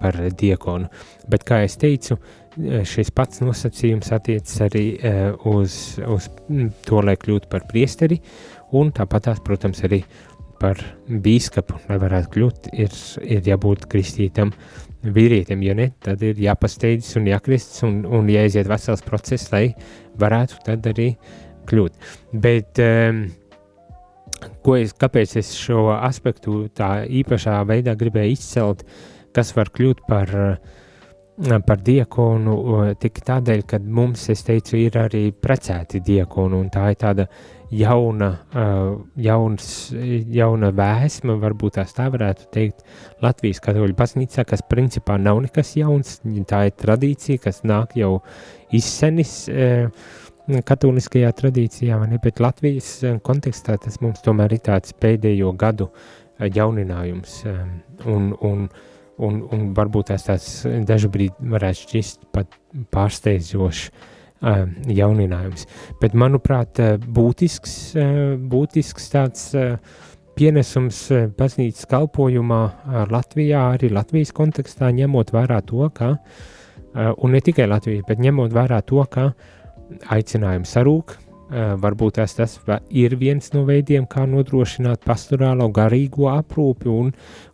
par 0.00 0.20
diakonu. 0.38 0.88
Bet, 1.28 1.44
kā 1.48 1.62
es 1.66 1.76
teicu, 1.80 2.18
šis 2.86 3.10
pats 3.14 3.42
nosacījums 3.42 4.12
attiecas 4.14 4.60
arī 4.66 4.84
uz, 5.50 5.98
uz 6.06 6.28
to, 6.86 7.00
lai 7.02 7.16
kļūtu 7.20 7.50
par 7.50 7.66
priesteri, 7.70 8.20
un 8.78 8.92
tāpat 8.94 9.28
tās, 9.28 9.42
protams, 9.44 9.82
arī 9.86 10.02
par 10.60 10.80
bīskapu, 11.08 11.80
lai 11.90 11.98
varētu 12.00 12.30
kļūt, 12.34 12.68
ir, 12.78 12.98
ir 13.26 13.48
jābūt 13.50 13.88
kristītam 13.90 14.52
vīrietim, 15.04 15.62
ja 15.66 15.74
ne, 15.76 15.90
tad 16.02 16.22
ir 16.24 16.38
jāpasteidzas 16.40 17.18
un 17.20 17.28
jākristas 17.28 17.84
un, 17.86 18.02
un 18.08 18.28
jāiziet 18.32 18.68
vesels 18.70 19.04
process, 19.04 19.50
lai 19.52 19.66
varētu 20.20 20.62
tad 20.64 20.86
arī 20.88 21.10
kļūt. 21.68 21.98
Bet, 22.44 22.80
um, 22.80 23.26
ko 24.64 24.78
es, 24.78 24.94
kāpēc 24.96 25.36
es 25.40 25.52
šo 25.58 25.90
aspektu 25.96 26.64
tā 26.76 27.04
īpašā 27.04 27.58
veidā 27.68 27.96
gribēju 28.00 28.38
izcelt, 28.38 28.86
kas 29.36 29.52
var 29.56 29.72
kļūt 29.74 30.04
par, 30.08 30.32
par 31.66 31.82
diakonu, 31.82 32.54
tik 33.00 33.18
tādēļ, 33.26 33.66
ka 33.66 33.80
mums, 33.82 34.28
es 34.30 34.44
teicu, 34.46 34.76
ir 34.78 34.98
arī 35.00 35.26
precēti 35.32 36.00
diakoni, 36.04 36.60
un 36.60 36.70
tā 36.70 36.88
ir 36.92 36.98
tāda 37.00 37.26
jauna, 37.74 38.28
uh, 38.54 38.90
jauns, 39.18 39.68
jauna 40.30 40.70
vēsma, 40.76 41.34
varbūt 41.42 41.80
tās 41.80 41.94
tā 41.96 42.06
varētu 42.14 42.46
teikt, 42.54 42.84
Latvijas 43.24 43.62
katoļu 43.64 43.96
baznīcā, 43.98 44.44
kas 44.46 44.62
principā 44.70 45.18
nav 45.18 45.42
nekas 45.42 45.74
jauns, 45.80 46.20
tā 46.46 46.66
ir 46.68 46.76
tradīcija, 46.78 47.42
kas 47.48 47.64
nāk 47.66 47.96
jau 47.98 48.20
izsenis 48.74 49.48
katoliskajā 50.44 51.30
tradīcijā, 51.34 51.98
ne, 52.08 52.18
bet 52.22 52.42
Latvijas 52.42 52.98
kontekstā 53.24 53.78
tas 53.80 54.00
mums 54.04 54.22
tomēr 54.24 54.54
ir 54.54 54.64
tāds 54.66 54.94
pēdējo 55.00 55.54
gadu 55.58 55.88
jauninājums, 56.38 57.38
um, 57.48 57.78
un, 58.10 58.32
un, 58.44 58.66
un, 59.22 59.42
un 59.52 59.70
varbūt 59.76 60.10
tās 60.12 60.26
tāds 60.26 60.48
dažbrīd 60.88 61.38
varētu 61.54 61.84
šķist 61.84 62.26
pat 62.34 62.58
pārsteidzošs, 62.94 63.86
jauninājums. 64.92 65.64
Bet, 66.02 66.16
manuprāt, 66.20 66.80
būtisks, 67.16 67.94
būtisks 68.50 69.06
tāds 69.14 69.46
pienesums 70.36 70.98
baznīcas 71.38 71.88
kalpojumā 71.88 72.60
Latvijā, 73.08 73.62
arī 73.78 73.88
Latvijas 73.94 74.34
kontekstā, 74.36 74.90
ņemot 74.92 75.32
vērā 75.32 75.62
to, 75.64 75.88
ka, 75.96 76.16
un 76.92 77.32
ne 77.32 77.40
tikai 77.40 77.70
Latvijas, 77.70 78.04
bet 78.08 78.20
ņemot 78.20 78.52
vērā 78.52 78.82
to, 78.84 79.00
ka 79.08 79.30
aicinājumi 80.12 80.68
sarūk, 80.68 81.16
Eh, 81.16 81.23
varbūt 81.50 82.16
tas, 82.16 82.34
tas 82.34 82.54
ir 82.88 83.16
viens 83.20 83.50
no 83.52 83.64
veidiem, 83.68 84.06
kā 84.08 84.24
nodrošināt 84.28 85.04
pastorālo 85.04 85.68
garīgo 85.74 86.30
aprūpi 86.32 86.88
un 86.88 87.10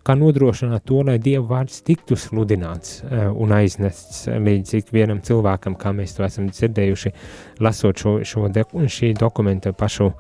kā 0.07 0.15
nodrošināt 0.15 0.85
to, 0.87 1.03
lai 1.07 1.19
Dieva 1.19 1.45
vārds 1.57 1.83
tiktu 1.87 2.17
sludināts 2.17 3.01
eh, 3.03 3.27
un 3.27 3.53
aiznests 3.57 4.29
līdz 4.31 4.77
ikvienam 4.81 5.21
cilvēkam, 5.27 5.75
kā 5.81 5.93
mēs 5.97 6.15
to 6.17 6.25
esam 6.25 6.49
dzirdējuši, 6.53 7.13
lasot 7.61 7.99
šo, 7.99 8.15
šo 8.25 8.47
de, 8.55 8.65
šī 8.87 9.13
dokumenta 9.19 9.75
pašu, 9.75 10.13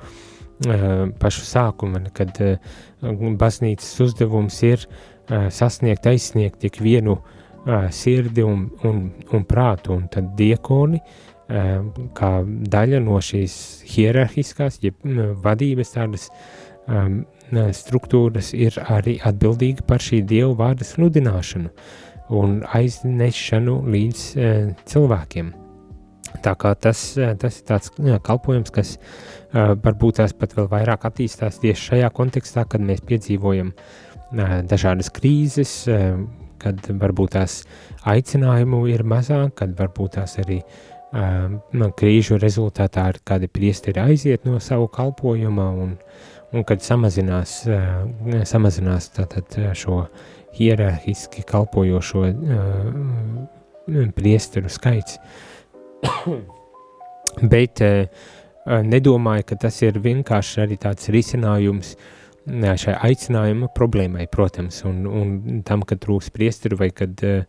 eh, 0.67 1.07
pašu 1.23 1.47
sākumu, 1.47 2.03
kad 2.13 2.43
baznīcas 3.01 3.93
uzdevums 4.05 4.63
ir 4.67 4.89
sasniegt, 5.31 6.09
aizsniegt 6.11 6.59
tik 6.65 6.81
vienu 6.83 7.21
sirdi 7.95 8.43
un, 8.43 8.65
un, 8.89 9.03
un 9.31 9.45
prātu, 9.47 9.93
un 9.95 10.07
tad 10.11 10.33
diekoni, 10.35 10.99
uh, 10.99 11.30
kā 12.15 12.31
daļa 12.47 13.01
no 13.03 13.19
šīs 13.23 13.55
hierarhiskās, 13.91 14.79
jeb 14.85 15.01
vadības 15.43 15.95
tādas 15.97 16.29
um, 16.87 17.25
struktūras, 17.75 18.53
ir 18.55 18.77
arī 18.87 19.19
atbildīga 19.27 19.87
par 19.89 20.03
šī 20.05 20.23
dievu 20.23 20.55
vārda 20.59 20.87
sludināšanu 20.87 21.73
un 22.39 22.61
aiznešanu 22.77 23.81
līdz 23.91 24.27
uh, 24.37 24.71
cilvēkiem. 24.87 25.51
Tā 26.45 26.53
kā 26.55 26.71
tas, 26.79 27.01
tas 27.43 27.57
ir 27.59 27.65
tāds 27.67 27.91
kalpojums, 28.23 28.71
kas 28.71 28.95
uh, 28.95 29.75
varbūt 29.75 30.21
tās 30.21 30.37
pat 30.39 30.55
vēl 30.55 30.71
vairāk 30.71 31.09
attīstās 31.09 31.59
tieši 31.65 31.89
šajā 31.89 32.13
kontekstā, 32.15 32.65
kad 32.71 32.85
mēs 32.87 33.03
piedzīvojam 33.09 33.73
uh, 33.75 34.61
dažādas 34.71 35.11
krīzes, 35.19 35.75
uh, 35.91 36.23
kad 36.63 36.87
varbūt 36.87 37.35
tās 37.35 37.65
aicinājumu 38.07 38.85
ir 38.93 39.03
mazāk, 39.03 39.57
kad 39.59 39.75
varbūt 39.81 40.21
tās 40.21 40.39
arī 40.45 40.61
uh, 40.63 41.00
man 41.13 41.95
krīžu 41.99 42.39
rezultātā 42.41 43.09
ar 43.11 43.19
kādi 43.27 43.49
priesteri 43.51 44.03
aiziet 44.03 44.45
no 44.47 44.61
savu 44.63 44.89
kalpojuma 44.93 45.67
un, 45.85 45.97
un 46.53 46.67
kad 46.67 46.85
samazinās, 46.85 47.57
samazinās 48.47 49.11
tātad 49.17 49.59
šo 49.79 50.05
hierarhiski 50.59 51.43
kalpojošo 51.47 52.25
priesteru 54.15 54.71
skaits. 54.71 55.19
Bet 57.53 57.83
nedomāju, 58.67 59.47
ka 59.51 59.61
tas 59.67 59.83
ir 59.83 59.99
vienkārši 60.03 60.65
arī 60.65 60.79
tāds 60.81 61.11
risinājums 61.13 61.95
uh, 61.95 62.17
šai 62.81 62.95
aicinājuma 63.11 63.71
problēmai, 63.77 64.27
protams, 64.33 64.83
un, 64.89 65.05
un 65.07 65.61
tam, 65.67 65.85
ka 65.87 65.99
trūks 66.01 66.31
priesteru, 66.35 66.79
vai 66.81 66.91
kad 66.95 67.23
uh, 67.27 67.45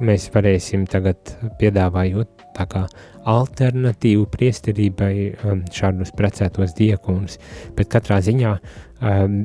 mēs 0.00 0.28
varēsim 0.34 0.86
tagad 0.90 1.34
piedāvājot 1.60 2.46
tā 2.56 2.66
kā 2.70 2.84
alternatīvu 3.30 4.26
priesterībai 4.32 5.12
um, 5.44 5.62
šādus 5.72 6.12
precētos 6.16 6.74
diekonus, 6.78 7.38
bet 7.76 7.92
katrā 7.92 8.18
ziņā 8.24 8.56
um, 8.56 9.38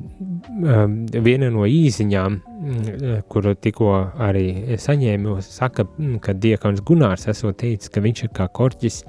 um, 0.64 0.98
viena 1.12 1.52
no 1.54 1.68
īziņām, 1.70 2.42
kuru 3.32 3.56
tikko 3.60 3.94
arī 4.25 4.78
saņēmu, 4.82 5.38
saka, 5.46 5.88
ka 6.24 6.34
diekons 6.34 6.84
Gunārs 6.88 7.30
esot 7.32 7.62
teicis, 7.62 7.94
ka 7.94 8.04
viņš 8.04 8.28
ir 8.28 8.36
kā 8.36 8.50
korķis 8.50 9.04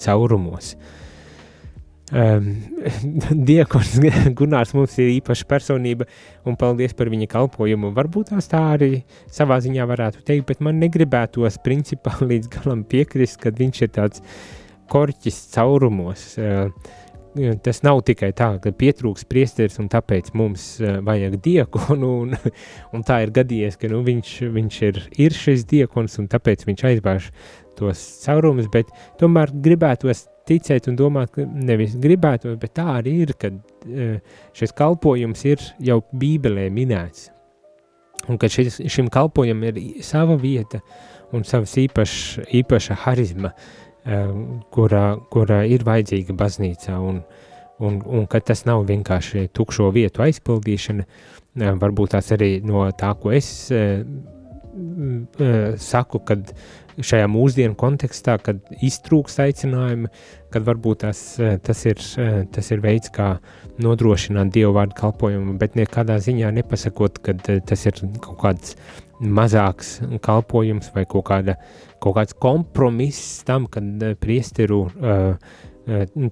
caurumos. 0.00 0.74
Uh, 0.74 0.96
Diekons 3.50 3.92
Gunārs 4.38 4.72
mums 4.74 4.96
ir 4.98 5.12
īpaša 5.16 5.46
personība, 5.50 6.08
un 6.48 6.56
paldies 6.58 6.94
par 6.98 7.10
viņa 7.12 7.28
kalpojumu. 7.30 7.92
Varbūt 7.96 8.32
tās 8.32 8.50
tā 8.50 8.62
arī 8.74 9.04
savā 9.30 9.60
ziņā 9.62 9.86
varētu 9.90 10.24
teikt, 10.26 10.48
bet 10.50 10.64
man 10.64 10.80
negribētos 10.82 11.60
principā 11.64 12.16
līdz 12.30 12.50
galam 12.56 12.82
piekrist, 12.88 13.40
ka 13.42 13.54
viņš 13.54 13.84
ir 13.86 13.94
tāds 13.94 14.24
korķis 14.90 15.44
caurumos. 15.54 16.32
Uh, 16.40 16.66
tas 17.62 17.78
nav 17.86 18.00
tikai 18.02 18.32
tā, 18.34 18.48
ka 18.58 18.72
pietrūks 18.74 19.22
priesteris 19.30 19.78
un 19.78 19.86
tāpēc 19.92 20.32
mums 20.34 20.64
uh, 20.82 20.98
vajag 21.06 21.38
diekonu, 21.44 22.10
un, 22.24 22.34
un 22.96 23.06
tā 23.06 23.20
ir 23.22 23.30
gadījies, 23.38 23.78
ka 23.78 23.90
nu, 23.92 24.02
viņš, 24.06 24.34
viņš 24.50 24.82
ir, 24.88 25.02
ir 25.28 25.36
šis 25.38 25.62
diekons 25.70 26.18
un 26.18 26.26
tāpēc 26.32 26.66
viņš 26.66 26.86
aizbāž 26.90 27.30
tos 27.78 28.02
caurumus, 28.24 28.66
bet 28.72 28.90
tomēr 29.22 29.54
gribētos 29.62 30.26
ticēt 30.50 30.88
un 30.90 30.98
domāt, 30.98 31.32
ka 31.34 31.46
nevis 31.46 31.96
gribētu, 32.00 32.56
bet 32.60 32.74
tā 32.78 32.86
arī 32.98 33.20
ir, 33.24 33.34
ka 33.38 33.52
šis 34.56 34.74
kalpojums 34.76 35.44
ir 35.48 35.62
jau 35.90 36.00
bībelē 36.12 36.68
minēts. 36.74 37.30
Un 38.28 38.38
ka 38.40 38.50
šis, 38.52 38.82
šim 38.92 39.08
kalpojumam 39.12 39.70
ir 39.70 40.02
sava 40.04 40.36
vieta 40.38 40.82
un 41.32 41.46
savas 41.46 41.72
īpaš, 41.80 42.12
īpaša 42.60 42.98
harizma, 43.06 43.54
kura, 44.74 45.04
kura 45.32 45.62
ir 45.68 45.84
vajadzīga 45.86 46.34
baznīcā 46.36 46.96
un, 47.00 47.22
un, 47.80 48.00
un 48.04 48.26
ka 48.30 48.40
tas 48.44 48.64
nav 48.68 48.84
vienkārši 48.88 49.48
tukšo 49.56 49.90
vietu 49.94 50.24
aizpildīšana, 50.26 51.06
varbūt 51.80 52.16
tās 52.16 52.30
arī 52.36 52.52
no 52.66 52.84
tā, 52.96 53.14
ko 53.20 53.32
es 53.36 53.48
saku, 55.80 56.20
kad 56.26 56.52
šajā 57.06 57.26
mūsdienu 57.30 57.76
kontekstā, 57.78 58.36
kad 58.42 58.60
iztrūkst 58.84 59.42
aicinājumi, 59.44 60.10
kad 60.52 60.66
varbūt 60.66 61.02
tas, 61.04 61.20
tas, 61.66 61.84
ir, 61.88 62.02
tas 62.54 62.70
ir 62.74 62.82
veids, 62.84 63.12
kā 63.14 63.34
nodrošināt 63.80 64.52
dievu 64.54 64.74
vārdu 64.76 64.98
kalpojumu, 64.98 65.56
bet 65.60 65.78
nekādā 65.78 66.18
ziņā 66.22 66.50
nepasakot, 66.60 67.22
ka 67.24 67.36
tas 67.40 67.86
ir 67.86 68.02
kaut 68.20 68.40
kāds 68.42 68.76
mazāks 69.20 69.98
kalpojums 70.24 70.92
vai 70.94 71.04
kaut, 71.08 71.26
kāda, 71.28 71.56
kaut 72.00 72.16
kāds 72.16 72.36
kompromiss 72.40 73.42
tam, 73.48 73.68
kad 73.70 74.06
priesteru 74.20 74.86
uh, 74.88 75.34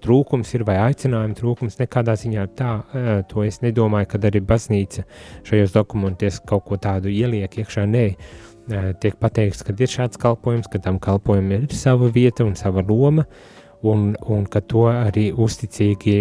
trūkums 0.03 0.51
ir 0.55 0.65
vai 0.69 0.77
aicinājuma 0.83 1.37
trūkums. 1.37 1.79
Nekādā 1.81 2.15
ziņā 2.19 2.45
tā, 2.59 2.73
to 3.31 3.43
es 3.47 3.61
nedomāju, 3.65 4.11
kad 4.13 4.27
arī 4.29 4.43
baznīca 4.45 5.05
šajos 5.49 5.75
dokumentos 5.75 6.41
kaut 6.47 6.67
ko 6.69 6.77
tādu 6.77 7.11
ieliek 7.11 7.59
iekšā. 7.63 7.87
Nē, 7.89 8.05
tiek 9.03 9.17
pateikts, 9.21 9.65
ka 9.65 9.75
ir 9.77 9.91
šāds 9.91 10.21
kalpojums, 10.21 10.69
ka 10.71 10.81
tam 10.85 10.99
kalpojumam 11.03 11.65
ir 11.69 11.77
sava 11.77 12.11
vieta 12.13 12.45
un 12.47 12.55
sava 12.59 12.85
loma, 12.87 13.25
un, 13.87 14.13
un 14.29 14.47
ka 14.51 14.61
to 14.61 14.87
arī 14.91 15.29
uzticīgi 15.33 16.17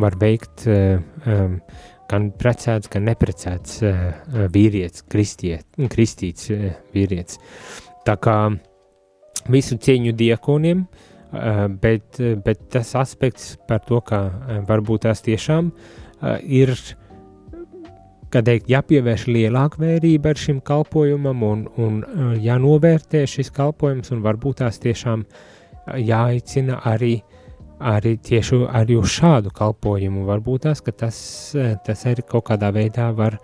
var 0.00 0.16
veikt 0.20 0.66
um, 0.68 1.58
gan 2.10 2.30
precēts, 2.38 2.90
gan 2.92 3.06
neprecēts 3.08 3.80
uh, 3.86 4.46
vīrietis, 4.52 5.06
kristiet, 5.10 5.66
kristīts 5.92 6.50
uh, 6.54 6.70
vīrietis. 6.94 7.40
Tā 8.06 8.16
kā 8.22 8.36
visu 9.52 9.78
cieņu 9.78 10.14
diekoniem, 10.18 10.84
uh, 10.86 11.64
bet, 11.82 12.20
bet 12.44 12.68
tas 12.74 12.94
aspekts 12.98 13.54
par 13.68 13.82
to, 13.86 14.02
ka 14.04 14.26
varbūt 14.68 15.06
tās 15.06 15.24
tiešām 15.26 15.72
ir 16.42 16.74
uh, 16.74 17.05
kā 18.36 18.42
teikt, 18.44 18.68
jāpievērš 18.70 19.26
lielāka 19.30 19.80
vērība 19.80 20.32
ar 20.32 20.40
šim 20.40 20.60
kalpojumam 20.64 21.44
un, 21.46 21.62
un 21.80 22.00
uh, 22.04 22.34
jānovērtē 22.42 23.24
šis 23.30 23.52
kalpojums 23.56 24.12
un 24.12 24.22
varbūt 24.24 24.60
tās 24.60 24.80
tiešām 24.82 25.22
uh, 25.24 25.96
jāicina 25.96 26.80
arī, 26.90 27.14
arī 27.80 28.16
tieši 28.28 28.60
arī 28.68 28.98
uz 29.00 29.14
šādu 29.14 29.52
kalpojumu. 29.56 30.26
Varbūt 30.28 30.66
tās, 30.66 30.84
ka 30.84 30.92
tas, 31.04 31.18
uh, 31.56 31.74
tas 31.86 32.04
arī 32.10 32.26
kaut 32.28 32.48
kādā 32.50 32.72
veidā 32.76 33.08
var 33.16 33.38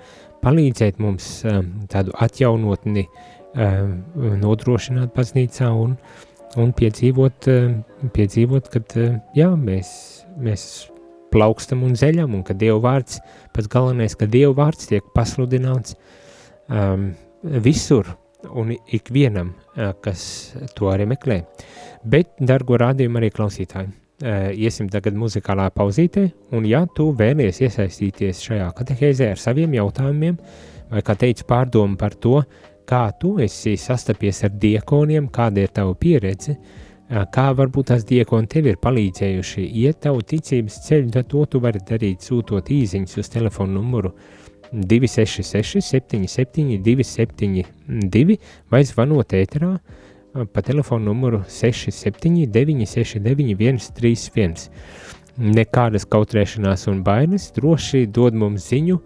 palīdzēt 0.45 1.01
mums 1.01 1.31
um, 1.47 1.73
tādu 1.89 2.13
atjaunotni 2.21 3.07
um, 3.07 3.97
nodrošināt 4.43 5.15
baznīcā 5.17 5.71
un, 5.73 5.97
un 6.61 6.77
piedzīvot, 6.77 7.53
um, 7.55 7.79
piedzīvot 8.13 8.73
kad 8.75 8.97
jā, 9.39 9.53
mēs, 9.57 9.93
mēs 10.43 10.67
plaukstam 11.33 11.83
un 11.87 11.95
zeļam, 11.99 12.35
un 12.37 12.45
ka 12.47 12.57
Dieva 12.59 12.79
vārds, 12.83 13.21
pats 13.55 13.71
galvenais, 13.73 14.17
ka 14.19 14.29
Dieva 14.31 14.55
vārds 14.63 14.89
tiek 14.91 15.07
pasludināts 15.17 15.97
um, 16.69 17.13
visur 17.65 18.13
un 18.51 18.75
ikvienam, 18.75 19.55
uh, 19.77 19.93
kas 20.05 20.25
to 20.77 20.91
arī 20.93 21.09
meklē. 21.15 21.43
Bet, 22.03 22.35
dargo 22.41 22.79
rādījumu 22.81 23.21
arī 23.21 23.31
klausītāji, 23.35 23.93
uh, 23.93 24.51
iesim 24.53 24.91
tagad 24.93 25.17
muzikālā 25.19 25.71
pauzītē, 25.75 26.29
un 26.57 26.69
ja 26.69 26.85
tu 26.97 27.11
vēlies 27.19 27.63
iesaistīties 27.65 28.45
šajā 28.49 28.69
katehēzē 28.79 29.33
ar 29.33 29.43
saviem 29.43 29.79
jautājumiem, 29.79 30.39
vai, 30.93 31.03
kā 31.07 31.17
teicu, 31.19 31.49
pārdomu 31.49 31.99
par 32.01 32.19
to, 32.19 32.41
kā 32.89 33.07
tu 33.19 33.37
esi 33.41 33.77
sastapies 33.79 34.43
ar 34.45 34.57
diekoniem, 34.59 35.31
kāda 35.33 35.63
ir 35.63 35.75
tava 35.75 35.95
pieredze, 35.99 36.59
uh, 36.59 36.82
kā 37.13 37.49
varbūt 37.57 37.91
tās 37.91 38.05
diekoni 38.09 38.49
tev 38.49 38.69
ir 38.71 38.79
palīdzējuši 38.81 39.65
iet 39.83 40.01
tavu 40.07 40.23
ticības 40.25 40.79
ceļu, 40.87 41.11
tad 41.13 41.29
to 41.29 41.45
tu 41.51 41.61
vari 41.61 41.83
darīt 41.89 42.25
sūtot 42.25 42.71
īziņas 42.73 43.19
uz 43.21 43.29
telefonu 43.33 43.81
numuru 43.81 44.15
266 44.73 45.83
77 45.85 46.79
272 46.81 48.39
vai 48.73 48.83
zvanot 48.89 49.37
ēterā 49.37 49.75
pa 50.55 50.65
telefonu 50.65 51.11
numuru 51.11 51.43
679 51.45 52.49
969 52.55 53.85
131. 53.91 54.71
Nekādas 55.53 56.09
kautrēšanās 56.09 56.87
un 56.93 57.05
bailes, 57.05 57.51
droši 57.57 58.07
dod 58.09 58.37
mums 58.37 58.69
ziņu, 58.69 58.99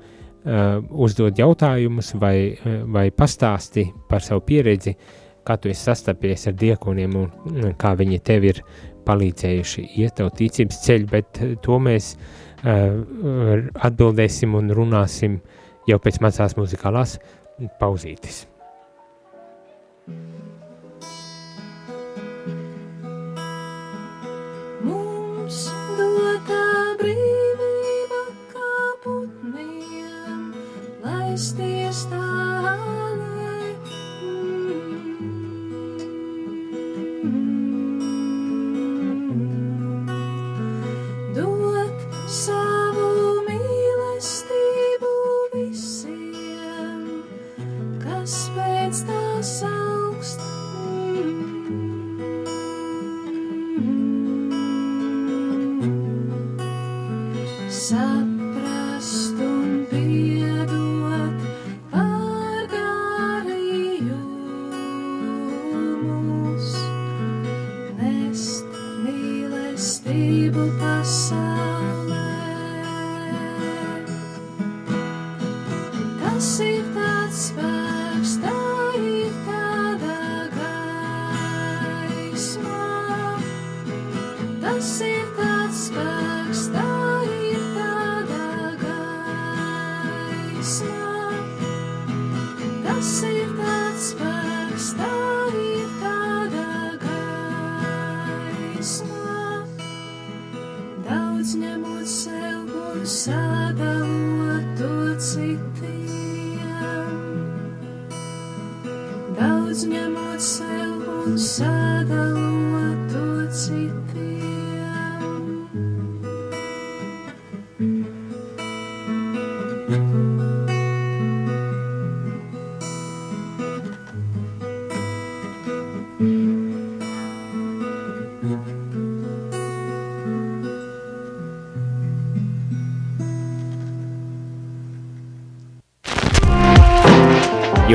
uzdod 1.07 1.39
jautājumus 1.39 2.15
vai, 2.23 2.55
vai 2.87 3.09
pastāsti 3.15 3.89
par 4.11 4.23
savu 4.23 4.43
pieredzi, 4.47 4.95
uh, 4.95 5.26
kā 5.47 5.57
tu 5.61 5.71
esi 5.71 5.87
sastapies 5.87 6.49
ar 6.51 6.57
diekoniem 6.59 7.17
un 7.21 7.73
kā 7.79 7.95
viņi 7.99 8.21
tev 8.27 8.47
ir 8.51 8.63
palīdzējuši 9.07 9.87
iet 10.03 10.19
tev 10.19 10.33
ticības 10.37 10.83
ceļu, 10.87 11.09
bet 11.13 11.41
eh, 11.43 11.55
to 11.63 11.79
mēs 11.83 12.15
uh, 12.17 13.63
atbildēsim 13.89 14.57
un 14.59 14.75
runāsim 14.75 15.41
jau 15.87 15.99
pēc 16.03 16.21
mazās 16.25 16.57
muzikālās 16.59 17.17
pauzītes. 17.81 18.45
Mums 24.87 25.61
dotā 25.99 26.65
brīvība 27.03 28.25
kā 28.55 28.75
putniem, 29.07 30.51
laisties 31.07 32.07
tā. 32.11 32.46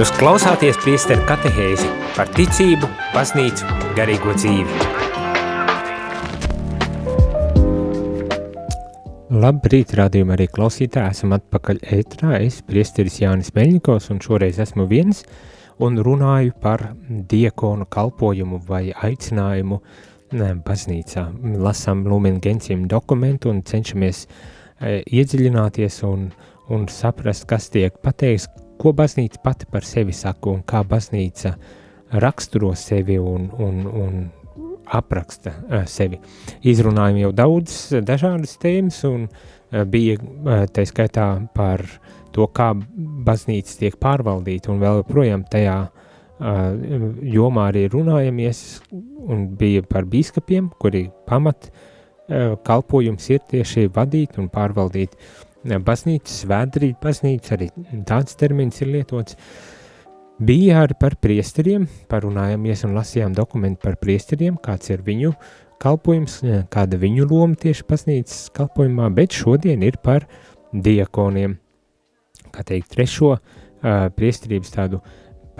Jūs 0.02 0.10
klausāties 0.18 0.80
priesteru 0.82 1.22
katehēzi 1.30 1.86
par 2.16 2.30
ticību, 2.34 2.88
baznīcu, 3.14 3.68
garīgo 3.94 4.32
dzīvi. 4.34 4.88
Labrīt, 9.44 9.94
rādījumā 10.00 10.34
arī 10.34 10.48
klausītāji, 10.50 11.14
esam 11.14 11.36
atpakaļ 11.38 11.84
ētrā, 12.00 12.40
es 12.42 12.58
priesteris 12.66 13.20
Jānis 13.22 13.54
Meļņikovs 13.54 14.10
un 14.16 14.24
šoreiz 14.26 14.58
esmu 14.66 14.88
viens 14.90 15.22
un 15.78 16.02
runāju 16.02 16.58
par 16.66 16.88
diekonu 17.36 17.86
kalpojumu 17.86 18.58
vai 18.66 18.88
aicinājumu 18.90 19.78
baznīcā. 20.66 21.28
Lasām 21.62 22.08
Lumen 22.10 22.42
Gentium 22.42 22.90
dokumentu 22.90 23.54
un 23.54 23.62
cenšamies 23.70 24.26
e, 24.26 24.98
iedziļināties 25.06 26.02
un, 26.10 26.32
un 26.74 26.90
saprast, 26.90 27.46
kas 27.46 27.70
tiek 27.70 28.02
pateikts, 28.02 28.50
ko 28.82 28.94
baznīca 28.98 29.42
pati 29.44 29.68
par 29.70 29.86
sevi 29.86 30.14
saka 30.16 30.50
un 30.50 30.62
kā 30.66 30.82
baznīca 30.88 31.54
raksturo 32.22 32.74
sevi 32.76 33.18
un, 33.22 33.48
un, 33.62 33.82
un 33.86 34.22
apraksta 34.92 35.54
uh, 35.54 35.84
sevi. 35.88 36.20
Izrunājam 36.68 37.22
jau 37.22 37.32
daudz 37.36 37.76
dažādas 38.08 38.58
tēmas, 38.62 39.04
un 39.08 39.28
uh, 39.28 39.84
bija 39.88 40.18
tā 40.74 40.86
skaitā 40.88 41.28
par 41.56 41.86
to, 42.36 42.48
kā 42.52 42.72
baznīca 43.28 43.78
tiek 43.84 43.96
pārvaldīta, 44.02 44.72
un 44.74 44.82
vēl 44.82 45.04
joprojām 45.04 45.48
tajā 45.52 45.80
jomā 46.42 47.68
arī 47.70 47.84
runājamies, 47.94 48.60
un 49.30 49.44
bija 49.60 49.84
par 49.86 50.08
bīskapiem, 50.10 50.72
kuri 50.82 51.04
pamat 51.30 51.68
kalpojums 52.66 53.28
ir 53.30 53.44
tieši 53.52 53.92
vadīt 53.94 54.40
un 54.42 54.48
pārvaldīt 54.50 55.14
uh, 55.14 55.51
baznīcu, 55.64 56.34
svētdrīt 56.46 56.98
baznīcu, 57.04 57.54
arī 57.56 57.70
tāds 58.08 58.38
termins 58.40 58.82
ir 58.82 58.90
lietots, 58.96 59.38
uh, 59.38 59.78
Bija 60.42 60.80
arī 60.82 60.96
par 60.98 61.14
priesteriem, 61.22 61.84
parunājāmies 62.10 62.82
un 62.88 62.96
lasījām 62.98 63.34
dokumentu 63.38 63.84
par 63.84 64.00
priesteriem, 64.02 64.56
kāds 64.58 64.90
ir 64.90 65.04
viņu 65.06 65.36
kalpojums, 65.82 66.40
kāda 66.74 66.98
viņu 66.98 67.28
loma 67.30 67.58
tieši 67.62 67.86
pasnīcas 67.86 68.48
kalpojumā, 68.58 69.12
bet 69.14 69.38
šodien 69.38 69.86
ir 69.86 70.00
par 70.02 70.26
diakoniem, 70.74 71.54
kā 72.50 72.66
teikt, 72.66 72.90
trešo 72.96 73.36
uh, 73.36 73.44
priesterības 74.18 74.74
tādu 74.74 75.04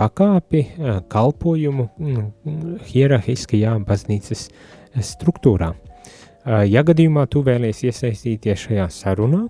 pakāpi 0.02 0.64
uh, 0.66 0.98
kalpojumu 1.14 1.86
uh, 1.86 2.26
hierarhiskajā 2.90 3.78
baznīcas 3.86 4.48
struktūrā. 5.12 5.76
Uh, 5.76 6.64
ja 6.66 6.82
gadījumā 6.82 7.28
tu 7.30 7.46
vēlies 7.46 7.84
iesaistīties 7.86 8.66
šajā 8.66 8.90
sarunā, 8.98 9.44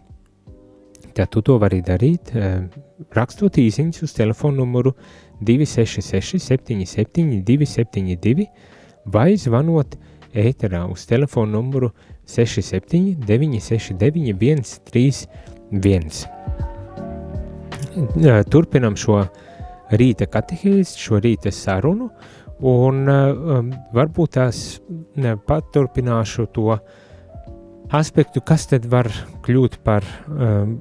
tad 1.17 1.31
tu 1.33 1.43
to 1.45 1.59
vari 1.63 1.83
darīt, 1.85 2.33
uh, 2.35 2.65
rakstot 3.15 3.59
īsiņus 3.63 4.03
uz 4.07 4.13
telefonu 4.17 4.63
numuru 4.63 4.95
266 5.43 6.39
77 6.43 7.43
272 7.45 8.47
vai 9.13 9.37
zvanot 9.37 9.97
ēterā 10.33 10.87
uz 10.91 11.07
telefonu 11.09 11.59
numuru 11.59 11.91
67 12.27 13.17
969 13.27 14.65
131. 14.65 16.11
Turpinam 18.51 18.97
šo 18.97 19.19
rīta 19.93 20.27
katehēzi, 20.31 20.99
šo 20.99 21.21
rīta 21.21 21.53
sarunu, 21.53 22.09
un 22.63 23.09
um, 23.11 23.73
varbūt 23.93 24.37
tās 24.39 24.81
paturpināšu 25.49 26.47
to 26.55 26.79
aspektu, 27.93 28.41
kas 28.41 28.67
tad 28.71 28.87
var 28.89 29.11
kļūt 29.43 29.81
par 29.87 30.07
um, 30.29 30.79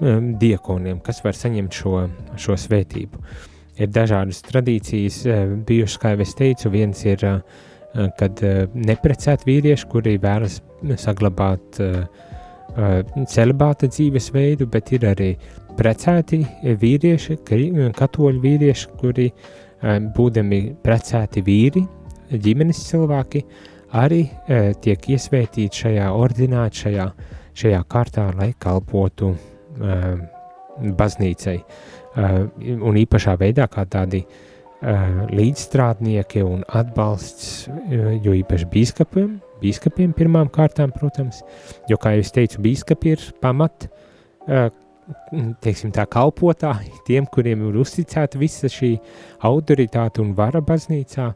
um, 0.00 0.30
diekoniem, 0.40 1.00
kas 1.04 1.20
var 1.24 1.36
saņemt 1.38 1.82
šo, 1.82 2.06
šo 2.40 2.56
svētību. 2.66 3.20
Uh, 3.20 3.50
ir 3.78 3.90
dažādas 3.90 4.42
tradīcijas 4.46 5.20
eh, 5.26 5.54
bijušas, 5.66 6.00
kā 6.02 6.14
jau 6.14 6.22
es 6.24 6.34
teicu, 6.38 6.70
viens 6.72 7.04
ir, 7.06 7.24
eh, 7.24 8.08
kad 8.18 8.42
eh, 8.44 8.64
neprecēti 8.74 9.48
vīrieši, 9.50 9.90
kuri 9.90 10.18
vēlas 10.22 10.60
saglabāt 11.00 11.78
celibāta 13.30 13.86
dzīvesveidu, 13.86 14.66
bet 14.68 14.90
ir 14.92 15.04
arī 15.06 15.28
precēti 15.78 16.40
vīrieši, 16.82 17.36
katoļu 17.94 18.42
vīrieši, 18.42 18.88
kuri 18.98 19.28
būdami 20.16 20.58
precēti 20.82 21.44
vīri, 21.46 21.84
ģimenes 22.34 22.82
cilvēki, 22.90 23.44
arī 23.94 24.24
tiek 24.82 25.08
iesvētīti 25.14 25.84
šajā 25.84 26.10
ordināti, 26.18 26.82
šajā, 26.82 27.06
šajā 27.54 27.82
kārtā, 27.90 28.28
lai 28.38 28.52
kalpotu 28.58 29.34
baznīcai. 30.78 31.58
Uh, 32.14 32.44
un 32.86 32.98
īpašā 32.98 33.34
veidā 33.40 33.66
kā 33.70 33.82
tādi 33.90 34.22
uh, 34.22 35.24
līdzstrādnieki 35.34 36.44
un 36.46 36.62
atbalsts, 36.78 37.66
uh, 37.66 38.12
jo 38.22 38.36
īpaši 38.38 38.68
bīskapiem, 38.70 39.32
bīskapiem 39.62 40.14
pirmām 40.14 40.50
kārtām, 40.54 40.92
protams, 40.94 41.42
jo, 41.90 41.98
kā 41.98 42.14
jau 42.14 42.22
es 42.22 42.32
teicu, 42.34 42.62
bīskapi 42.62 43.14
ir 43.14 43.28
pamat, 43.42 43.88
teiksim 45.64 45.92
tā, 45.94 46.04
kalpotāji 46.10 46.92
tiem, 47.08 47.26
kuriem 47.32 47.66
ir 47.70 47.78
uzticēta 47.80 48.38
visa 48.38 48.68
šī 48.70 48.94
autoritāte 49.48 50.22
un 50.22 50.34
vara 50.36 50.60
baznīcā, 50.64 51.30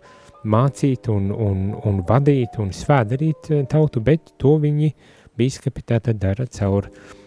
mācīt 0.48 1.08
un, 1.10 1.32
un, 1.32 1.62
un 1.88 2.02
vadīt 2.06 2.60
un 2.62 2.68
svēdarīt 2.76 3.48
tautu, 3.72 4.02
bet 4.04 4.36
to 4.38 4.54
viņi 4.62 4.92
bīskapi 5.38 5.86
tātad 5.94 6.20
dara 6.20 6.46
caur 6.58 6.90
uh, 6.90 7.18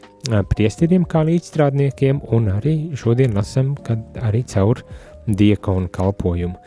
priesteriem 0.51 1.05
kā 1.09 1.23
līdzstrādniekiem, 1.27 2.21
un 2.35 2.49
arī 2.53 2.75
šodien 2.97 3.33
lasam, 3.37 3.73
kad 3.85 4.01
arī 4.21 4.43
caur 4.47 4.83
diekonu 5.27 5.89
kalpojumu. 5.93 6.57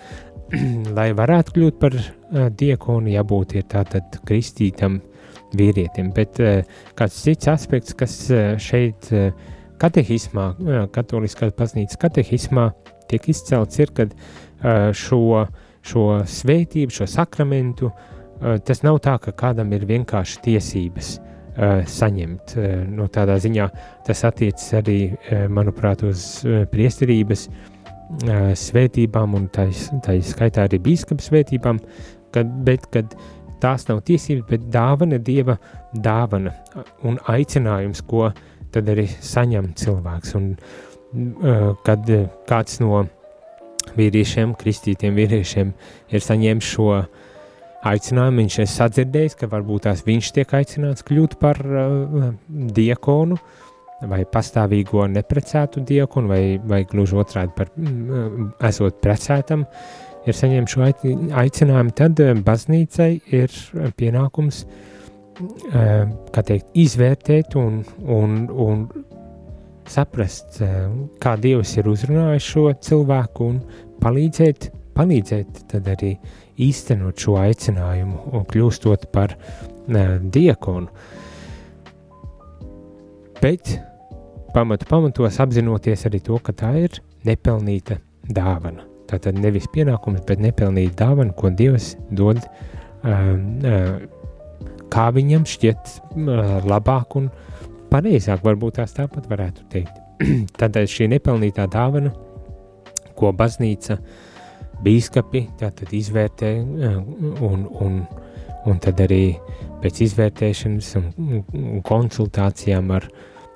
Lai 0.96 1.09
varētu 1.16 1.54
kļūt 1.57 1.80
par 1.80 1.96
diekonu, 2.59 3.12
jābūt 3.14 3.57
ir 3.59 3.66
tātad 3.70 4.18
kristītam 4.26 5.00
vīrietim, 5.54 6.11
bet 6.14 6.40
kāds 6.98 7.20
cits 7.22 7.48
aspekts, 7.50 7.94
kas 7.94 8.16
šeit 8.62 9.11
katehismā, 9.78 10.48
katoliskās 10.94 11.54
baznīcas 11.59 12.00
katehismā 12.02 12.72
tiek 13.11 13.28
izcelts, 13.30 13.78
ir, 13.83 13.92
kad 13.94 14.14
šo, 14.98 15.44
šo 15.87 16.04
svētību, 16.26 16.94
šo 16.94 17.07
sakramentu, 17.11 17.92
tas 18.40 18.83
nav 18.87 18.99
tā, 19.05 19.18
ka 19.23 19.33
kādam 19.33 19.73
ir 19.77 19.87
vienkārši 19.90 20.42
tiesības– 20.49 21.14
uh, 21.57 21.85
saņemt. 21.87 22.57
Uh, 22.57 22.83
no 22.90 23.07
tādā 23.12 23.37
ziņā 23.42 23.68
tas 24.07 24.25
attiecas 24.27 24.66
arī, 24.81 24.99
manuprāt, 25.53 26.05
uz 26.07 26.42
priesterības 26.73 27.49
svētībām 28.61 29.33
un 29.35 29.47
tā 29.49 29.70
skaitā 29.73 30.66
arī 30.68 30.79
bīskapa 30.85 31.25
svētībām, 31.25 31.81
kad, 32.35 32.51
bet 32.66 32.85
kad 32.92 33.14
tās 33.62 33.88
nav 33.88 34.03
tiesības, 34.05 34.44
bet 34.51 34.66
dāvana, 34.70 35.18
dieva 35.18 35.57
dāvana 36.05 36.53
un 37.09 37.16
aicinājums, 37.33 38.05
ko 38.05 38.29
tad 38.75 38.90
arī 38.92 39.07
saņem 39.09 39.73
cilvēks. 39.81 40.35
Un, 40.37 40.53
kad 41.87 42.11
kāds 42.51 42.79
no 42.83 43.05
vīriešiem, 43.97 44.53
kristītiem 44.61 45.16
vīriešiem 45.16 45.73
ir 46.12 46.25
saņēmis 46.29 46.70
šo 46.75 46.90
uh, 46.99 47.23
aicinājumu. 47.90 48.42
Viņš 48.42 48.59
ir 48.62 48.70
sadzirdējis, 48.70 49.37
ka 49.40 49.51
varbūt 49.53 49.87
tās 49.88 50.05
viņš 50.07 50.33
tiek 50.38 50.57
aicināts 50.59 51.07
kļūt 51.07 51.38
par 51.42 51.61
uh, 51.64 52.33
diakonu 52.49 53.38
vai 54.05 54.25
pastāvīgo 54.29 55.07
neprecētu 55.09 55.85
diakonu, 55.87 56.29
vai, 56.29 56.42
vai 56.61 56.83
gluži 56.88 57.16
otrādi 57.20 57.55
par 57.57 57.70
mm, 57.77 58.51
esot 58.68 58.99
precētam, 59.05 59.64
ir 60.27 60.37
saņēmis 60.37 60.75
šo 60.75 60.85
aicinājumu, 61.40 61.94
tad 61.97 62.20
uh, 62.25 62.35
baznīcai 62.44 63.11
ir 63.38 63.57
pienākums 63.99 64.64
uh, 64.66 66.05
teikt, 66.37 66.70
izvērtēt 66.85 67.57
un, 67.61 67.83
un, 68.03 68.38
un 68.51 68.87
saprast, 69.88 70.61
uh, 70.64 70.87
kā 71.23 71.37
Dievs 71.40 71.77
ir 71.79 71.90
uzrunājis 71.92 72.53
šo 72.55 72.70
cilvēku 72.85 73.51
un 73.55 73.61
palīdzēt, 74.05 74.70
palīdzēt 74.97 75.79
arī 75.81 76.16
uh, 76.18 76.40
īstenot 76.61 77.19
šo 77.21 77.37
aicinājumu 77.40 78.31
un 78.35 78.47
kļūstot 78.49 79.09
par 79.14 79.35
diakonu. 79.87 80.88
Bet 83.43 83.75
pamatu 84.55 84.88
pamatos 84.88 85.40
apzinoties 85.43 86.07
arī 86.09 86.23
to, 86.25 86.38
ka 86.40 86.55
tā 86.57 86.73
ir 86.87 87.01
nepelnīta 87.27 87.99
dāvana. 88.31 88.87
Tā 89.11 89.19
tad 89.21 89.37
nevis 89.37 89.67
pienākums, 89.75 90.23
bet 90.25 90.40
nepelnīta 90.40 90.97
dāvana, 91.03 91.35
ko 91.37 91.51
Dievs 91.53 91.93
dod, 92.14 92.40
uh, 92.40 93.35
uh, 93.69 93.99
kā 94.95 95.09
viņam 95.12 95.45
šķiet 95.49 95.99
labāk 96.64 97.19
un 97.21 97.29
pareizāk, 97.90 98.40
varbūt 98.47 98.79
tās 98.79 98.97
tāpat 98.97 99.29
varētu 99.29 99.67
teikt. 99.75 100.01
Tad 100.61 100.79
šī 100.88 101.11
nepelnītā 101.12 101.67
dāvana, 101.69 102.14
ko 103.19 103.35
baznīca 103.37 103.99
uh, 103.99 104.23
bīskapi 104.82 105.44
tātad 105.60 105.92
izvērtē 105.94 106.50
un, 107.44 107.64
un, 107.84 108.00
un 108.66 108.82
tad 108.82 109.00
arī 109.04 109.37
pēc 109.84 110.02
izvērtēšanas 110.08 110.90
un 111.00 111.80
konsultācijām 111.87 112.92
ar 112.96 113.08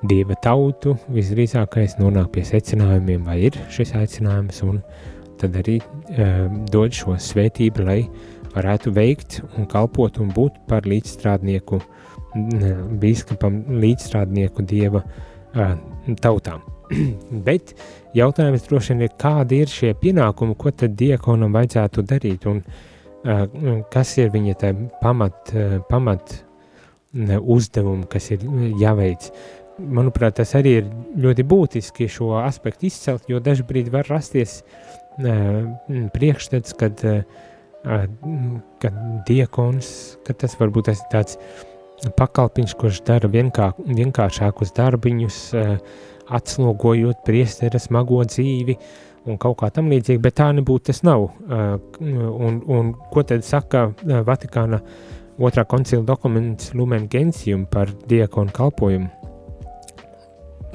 dieva 0.08 0.36
tautu 0.44 0.94
visdrīzākais 1.10 1.96
nonāk 1.98 2.30
pie 2.36 2.44
secinājumiem, 2.46 3.24
vai 3.26 3.40
ir 3.48 3.58
šis 3.74 3.96
aicinājums, 3.98 4.62
un 4.62 4.82
tad 5.40 5.56
arī 5.58 5.78
uh, 5.80 6.46
dod 6.70 6.94
šo 6.94 7.16
svētību, 7.18 7.86
lai 7.88 8.02
varētu 8.54 8.92
veikt 8.94 9.40
un 9.56 9.66
kalpot 9.70 10.20
un 10.22 10.30
būt 10.34 10.62
par 10.70 10.86
līdzstrādnieku 10.88 11.80
bīskapam 13.00 13.62
līdzstrādnieku 13.80 14.64
dieva 14.68 15.02
tautām. 16.20 16.62
Bet 17.46 17.74
jautājums 18.16 18.66
droši 18.68 18.94
vien 18.94 19.06
ir, 19.06 19.14
kādi 19.20 19.62
ir 19.62 19.72
šie 19.72 19.94
pienākumi, 19.98 20.56
ko 20.58 20.72
tad 20.72 20.96
diekonam 20.98 21.56
vajadzētu 21.56 22.04
darīt 22.08 22.46
un 22.48 22.62
kas 23.92 24.12
ir 24.18 24.30
viņa 24.32 24.72
pamat, 25.02 25.52
pamat 25.88 26.36
uzdevumi, 27.40 28.06
kas 28.10 28.30
ir 28.34 28.44
jāveic. 28.78 29.30
Manuprāt, 29.78 30.38
tas 30.40 30.54
arī 30.58 30.78
ir 30.80 30.88
ļoti 31.22 31.44
būtiski 31.46 32.08
šo 32.10 32.32
aspektu 32.42 32.88
izcelt, 32.88 33.28
jo 33.30 33.38
dažbrīd 33.42 33.90
var 33.94 34.08
rasties 34.10 34.62
priekšstats, 35.18 36.74
kad, 36.78 37.02
kad 38.82 39.02
diekons, 39.28 39.90
ka 40.26 40.34
tas 40.34 40.56
varbūt 40.58 40.90
tas 40.90 41.02
ir 41.02 41.10
tāds 41.12 41.38
pakalpiņš, 42.18 42.74
kurš 42.78 43.02
dara 43.06 43.30
vienkā, 43.30 43.72
vienkāršākus 43.86 44.74
darbiņus, 44.76 45.38
atslogojot 46.34 47.22
priestera 47.26 47.80
smago 47.80 48.22
dzīvi 48.24 48.76
un 49.28 49.38
kaut 49.40 49.58
kā 49.60 49.70
tam 49.74 49.90
līdzīgi, 49.92 50.20
bet 50.24 50.38
tā 50.40 50.48
nebūtu 50.56 50.90
tas 50.90 51.02
nav. 51.06 51.28
Un, 52.00 52.62
un 52.64 52.92
ko 53.12 53.24
tad 53.26 53.44
saka 53.44 53.88
Vatikāna 54.26 54.80
otrā 55.38 55.64
koncila 55.68 56.04
dokuments 56.06 56.72
Lumen 56.74 57.08
Gentium 57.10 57.66
par 57.68 57.92
diekonu 58.08 58.54
kalpojumu? 58.54 59.10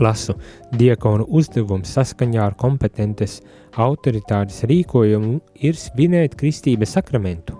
Lasu, 0.02 0.34
diekonu 0.74 1.28
uzdevums 1.38 1.92
saskaņā 1.94 2.42
ar 2.42 2.56
kompetences 2.58 3.42
autoritātes 3.78 4.63
rīkojumu 4.70 5.36
ir 5.62 5.78
svinēt 5.78 6.34
kristības 6.38 6.96
sakramentu, 6.98 7.54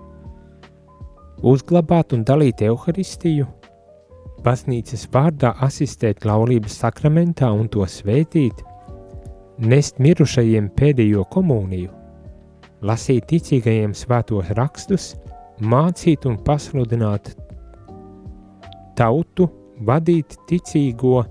uzglabāt 1.46 2.16
un 2.18 2.26
dalīt 2.26 2.66
evaharistiju, 2.66 3.46
baznīcas 4.44 5.08
vārdā 5.14 5.54
asistēt 5.64 6.26
laulības 6.28 6.76
sakramentā 6.84 7.50
un 7.56 7.70
to 7.72 7.86
svētīt, 7.88 8.64
nest 9.64 10.02
mirušajiem 10.04 10.70
pēdējo 10.78 11.24
komuniju, 11.32 11.92
lasīt 12.84 13.30
ticīgajiem 13.32 13.94
svētos 13.96 14.52
rakstus, 14.58 15.14
mācīt 15.62 16.28
un 16.28 16.38
pasludināt 16.44 17.32
tautu, 19.00 19.48
vadīt 19.88 20.36
ticīgo, 20.50 21.24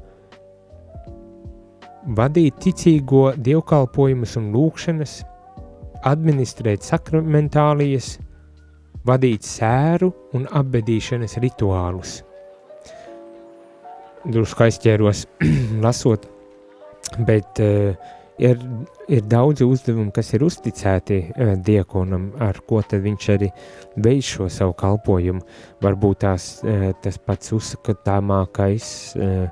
vadīt 2.17 2.59
ticīgo 2.65 3.29
dievkalpojumus 3.37 4.37
un 4.41 4.51
lūkšanas, 4.57 5.21
administrēt 6.09 6.83
sakramentālijas, 6.83 8.17
vadīt 9.07 9.47
sēru 9.47 10.11
un 10.35 10.49
apbedīšanas 10.59 11.39
rituālus 11.43 12.21
drusku 14.25 14.67
aizķēros 14.67 15.27
lasot, 15.85 16.27
bet 17.27 17.61
uh, 17.63 17.95
ir, 18.43 18.61
ir 19.11 19.25
daudzi 19.31 19.67
uzdevumi, 19.67 20.13
kas 20.15 20.33
ir 20.37 20.45
uzticēti 20.47 21.19
uh, 21.25 21.55
diekonam, 21.67 22.31
ar 22.43 22.61
ko 22.69 22.83
tad 22.87 23.05
viņš 23.07 23.29
arī 23.35 23.51
veids 24.03 24.35
šo 24.37 24.49
savu 24.53 24.77
kalpojumu. 24.79 25.43
Varbūt 25.83 26.23
tās, 26.27 26.53
uh, 26.65 26.91
tas 27.03 27.19
pats 27.19 27.55
uzskatāmākais, 27.57 28.87
uh, 29.19 29.49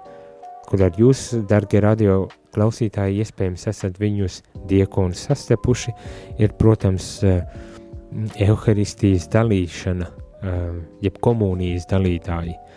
kur 0.68 0.86
ar 0.86 0.98
jūs, 0.98 1.32
dargie 1.50 1.82
radio 1.82 2.22
klausītāji, 2.54 3.22
iespējams 3.24 3.66
esat 3.70 3.98
viņus 4.00 4.40
diekonus 4.70 5.26
sastepuši, 5.28 5.94
ir, 6.38 6.54
protams, 6.58 7.12
uh, 7.26 7.42
Euharistijas 8.42 9.28
dalīšana, 9.30 10.06
uh, 10.10 10.80
jeb 11.02 11.20
komunijas 11.22 11.86
dalītāji. 11.90 12.56
Uh, 12.56 12.69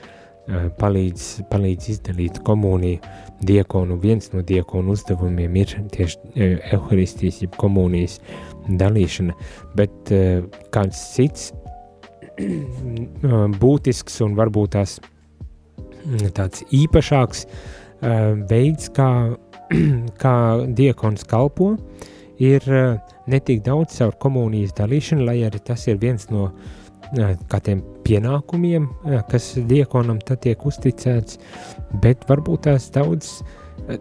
palīdz, 0.48 1.28
palīdz 1.52 1.90
izdalīt 1.96 2.40
komuniju. 2.48 3.00
Diekonu, 3.44 3.98
viens 4.00 4.30
no 4.34 4.44
diekonu 4.44 4.96
uzdevumiem 4.96 5.56
ir 5.60 5.76
tieši 5.92 6.50
evaharistijas, 6.72 7.42
jeb 7.44 7.56
komunijas 7.60 8.20
dalīšana, 8.68 9.36
bet 9.76 10.12
kāds 10.74 11.02
cits 11.16 11.52
būtisks 13.64 14.22
un 14.26 14.38
varbūt 14.40 14.76
tās 14.78 15.00
tāds 16.36 16.64
īpašāks 16.76 17.46
veids, 18.50 18.92
kā, 18.96 19.10
kā 20.24 20.38
diekons 20.76 21.28
kalpo, 21.28 21.74
ir 22.44 22.64
ne 23.28 23.40
tik 23.40 23.64
daudz 23.64 24.00
caur 24.00 24.16
komunijas 24.20 24.76
dalīšanu, 24.76 25.28
lai 25.28 25.42
arī 25.48 25.62
tas 25.64 25.86
ir 25.88 26.00
viens 26.02 26.28
no 26.32 26.50
uh, 26.50 26.80
kādiem 27.52 27.84
pienākumiem, 28.06 28.88
kas 29.30 29.54
diekonam 29.70 30.20
tiek 30.22 30.66
uzticēts, 30.66 31.40
bet 32.04 32.26
varbūt 32.30 32.66
tās 32.68 32.90
daudz 32.94 33.36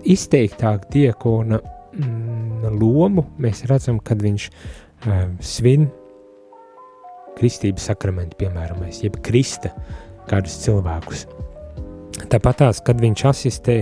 izteiktāk 0.08 0.88
diekona 0.92 1.58
mm, 1.60 2.78
lomu 2.80 3.26
mēs 3.42 3.64
redzam, 3.70 4.00
kad 4.00 4.22
viņš 4.22 4.48
svin 5.42 5.88
kristības 7.38 7.88
sakramentu, 7.90 8.36
piemēram, 8.42 8.84
jeb 8.92 9.16
krista 9.24 9.72
kādus 10.30 10.58
cilvēkus. 10.64 11.26
Tāpat 12.30 12.60
tās, 12.60 12.80
kad 12.84 13.00
viņš 13.02 13.24
asistē 13.30 13.76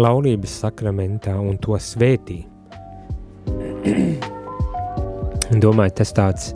laulības 0.00 0.54
sakramentā 0.62 1.34
un 1.38 1.58
to 1.60 1.76
svētī. 1.82 2.40
Domāju, 5.64 5.94
tas 5.98 6.14
tāds 6.16 6.52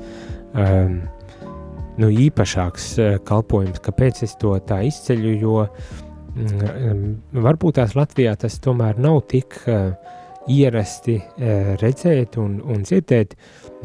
um, 0.55 1.03
nu, 2.01 2.11
īpašāks 2.11 2.91
eh, 3.01 3.17
kalpojums. 3.27 3.81
Kāpēc 3.85 4.23
es 4.27 4.37
to 4.41 4.57
tā 4.69 4.83
izceļu? 4.89 5.33
Jo 5.41 5.65
mm, 5.67 7.41
varbūt 7.45 7.81
tās 7.81 7.97
Latvijā 7.99 8.37
tas 8.41 8.59
tomēr 8.65 9.01
nav 9.03 9.23
tik 9.31 9.59
uh, 9.67 9.91
ierasti 10.47 11.17
redzēt 11.81 12.37
un, 12.39 12.61
un 12.63 12.85
dzirdēt, 12.87 13.35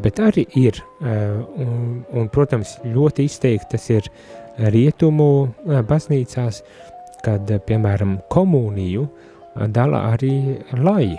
bet 0.02 0.20
arī 0.22 0.44
ir. 0.58 0.78
Un, 1.02 2.04
un, 2.06 2.28
protams, 2.32 2.76
ļoti 2.86 3.26
izteikti 3.26 3.74
tas 3.74 3.88
ir 3.90 4.06
rietumu 4.72 5.26
baznīcās, 5.88 6.62
kad, 7.24 7.50
piemēram, 7.66 8.20
komuniju 8.30 9.08
dala 9.74 10.06
arī 10.12 10.60
laji. 10.78 11.18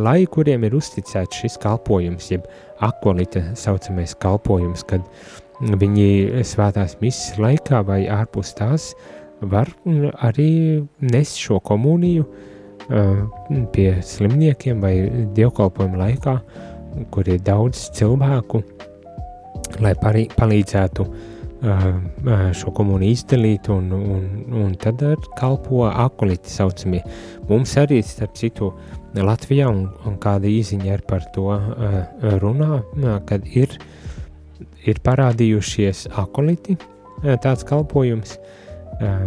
Lai 0.00 0.22
kuriem 0.26 0.64
ir 0.66 0.74
uzticēts 0.74 1.38
šis 1.38 1.58
kalpojums, 1.62 2.32
jeb 2.32 2.48
akolita 2.82 3.44
saucamais 3.58 4.16
kalpojums, 4.18 4.82
kad 4.88 5.04
uh, 5.04 5.47
viņi 5.60 6.42
svētās 6.46 6.98
misijas 7.00 7.38
laikā 7.40 7.82
vai 7.86 8.04
ārpus 8.10 8.54
tās 8.58 8.92
var 9.40 9.70
arī 10.24 10.82
nest 11.00 11.38
šo 11.38 11.58
komuniju 11.60 12.24
uh, 12.24 13.24
pie 13.74 13.88
slimniekiem 14.02 14.82
vai 14.82 14.94
dievkalpojumu 15.34 15.98
laikā, 15.98 16.36
kur 17.14 17.28
ir 17.30 17.42
daudz 17.46 17.88
cilvēku, 17.94 18.62
lai 19.82 19.94
parī, 19.98 20.26
palīdzētu 20.34 21.06
uh, 21.06 21.88
šo 22.54 22.74
komuniju 22.74 23.18
izdalīt, 23.18 23.70
un, 23.70 23.92
un, 23.94 24.24
un 24.62 24.74
tad 24.78 25.02
kalpo 25.38 25.86
akulīti 25.90 26.50
saucamie. 26.54 27.02
Mums 27.50 27.76
arī, 27.78 28.02
starp 28.06 28.38
citu, 28.38 28.72
Latvijā, 29.18 29.70
un, 29.72 29.86
un 30.06 30.18
kāda 30.22 30.46
īziņa 30.50 30.90
ir 30.92 31.06
par 31.08 31.24
to 31.34 31.48
uh, 31.50 32.02
runā, 32.42 32.82
kad 33.26 33.46
ir 33.50 33.72
uh, 33.74 33.87
ir 34.86 35.00
parādījušies 35.04 36.06
akoliti, 36.18 36.76
eh, 37.22 37.36
tāds 37.42 37.64
kalpojums. 37.66 38.36
Eh, 39.00 39.18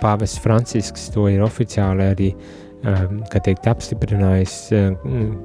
Pāvests 0.00 0.40
Francisks 0.42 1.08
to 1.14 1.28
ir 1.28 1.40
oficiāli 1.40 2.08
arī, 2.14 2.34
eh, 2.84 3.40
teikt, 3.40 3.66
apstiprinājis 3.66 4.72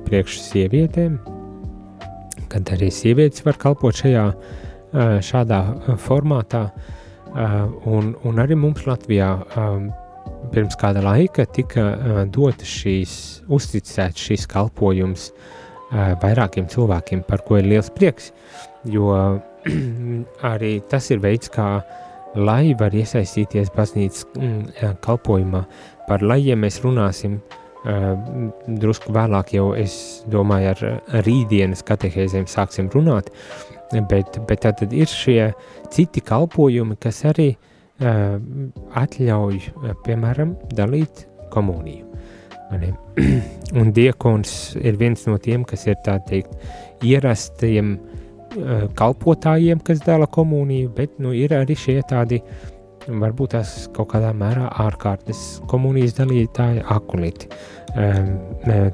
priekš 0.06 0.40
sievietēm, 0.50 1.20
kad 2.50 2.64
arī 2.66 2.90
sievietes 2.90 3.44
var 3.44 3.54
kalpot 3.54 3.94
šajā, 3.94 4.34
šādā 4.92 5.98
formātā, 5.98 6.72
un, 7.86 8.16
un 8.24 8.36
arī 8.36 8.58
mums 8.58 8.86
Latvijā 8.86 9.46
pirms 10.52 10.76
kāda 10.76 11.04
laika 11.04 11.46
tika 11.46 12.26
dotas 12.26 12.68
šīs, 12.68 13.44
uzticēts 13.48 14.18
šīs 14.18 14.48
kalpojums 14.48 15.32
vairākiem 15.92 16.66
cilvēkiem, 16.66 17.24
par 17.28 17.38
ko 17.46 17.58
ir 17.58 17.66
liels 17.66 17.92
prieks, 17.92 18.32
jo 18.88 19.40
arī 20.54 20.74
tas 20.90 21.10
ir 21.12 21.22
veids, 21.24 21.52
kā 21.52 21.80
lai 22.38 22.76
var 22.78 22.94
iesaistīties 22.96 23.72
baznīcas 23.76 24.28
mm, 24.38 25.00
kalpojumā. 25.04 25.64
Par 26.08 26.24
lajiem 26.26 26.62
mēs 26.66 26.82
runāsim 26.86 27.40
drusku 27.80 29.14
vēlāk, 29.16 29.54
jau 29.56 29.70
es 29.78 29.94
domāju, 30.30 30.74
ar 30.74 31.24
rītdienas 31.24 31.84
katehēzēm 31.88 32.48
sāksim 32.52 32.90
runāt, 32.92 33.30
bet, 34.10 34.36
bet 34.50 34.66
tad 34.66 34.84
ir 34.92 35.08
šie 35.08 35.54
citi 35.94 36.22
kalpojumi, 36.22 36.98
kas 37.00 37.24
arī 37.30 37.54
atļauj, 38.00 39.62
piemēram, 40.06 40.54
dalīt 40.76 41.26
komuniju. 41.54 42.06
Un 43.80 43.90
diekons 43.96 44.76
ir 44.78 45.00
viens 45.00 45.24
no 45.26 45.40
tiem, 45.42 45.64
kas 45.66 45.88
ir 45.88 45.98
teikt 46.04 46.52
ierastiem 47.06 47.96
uh, 47.96 48.19
kalpotājiem, 48.98 49.80
kas 49.86 50.02
dala 50.06 50.28
komuniju, 50.28 50.90
bet 50.96 51.20
nu, 51.22 51.34
ir 51.36 51.54
arī 51.58 51.78
šie 51.78 52.00
tādi 52.10 52.42
varbūt 53.10 53.54
tās 53.56 53.70
kaut 53.96 54.12
kādā 54.12 54.30
mērā 54.38 54.68
ārkārtas 54.84 55.62
komunijas 55.70 56.18
dalītāja 56.18 56.84
akulīti. 56.94 57.48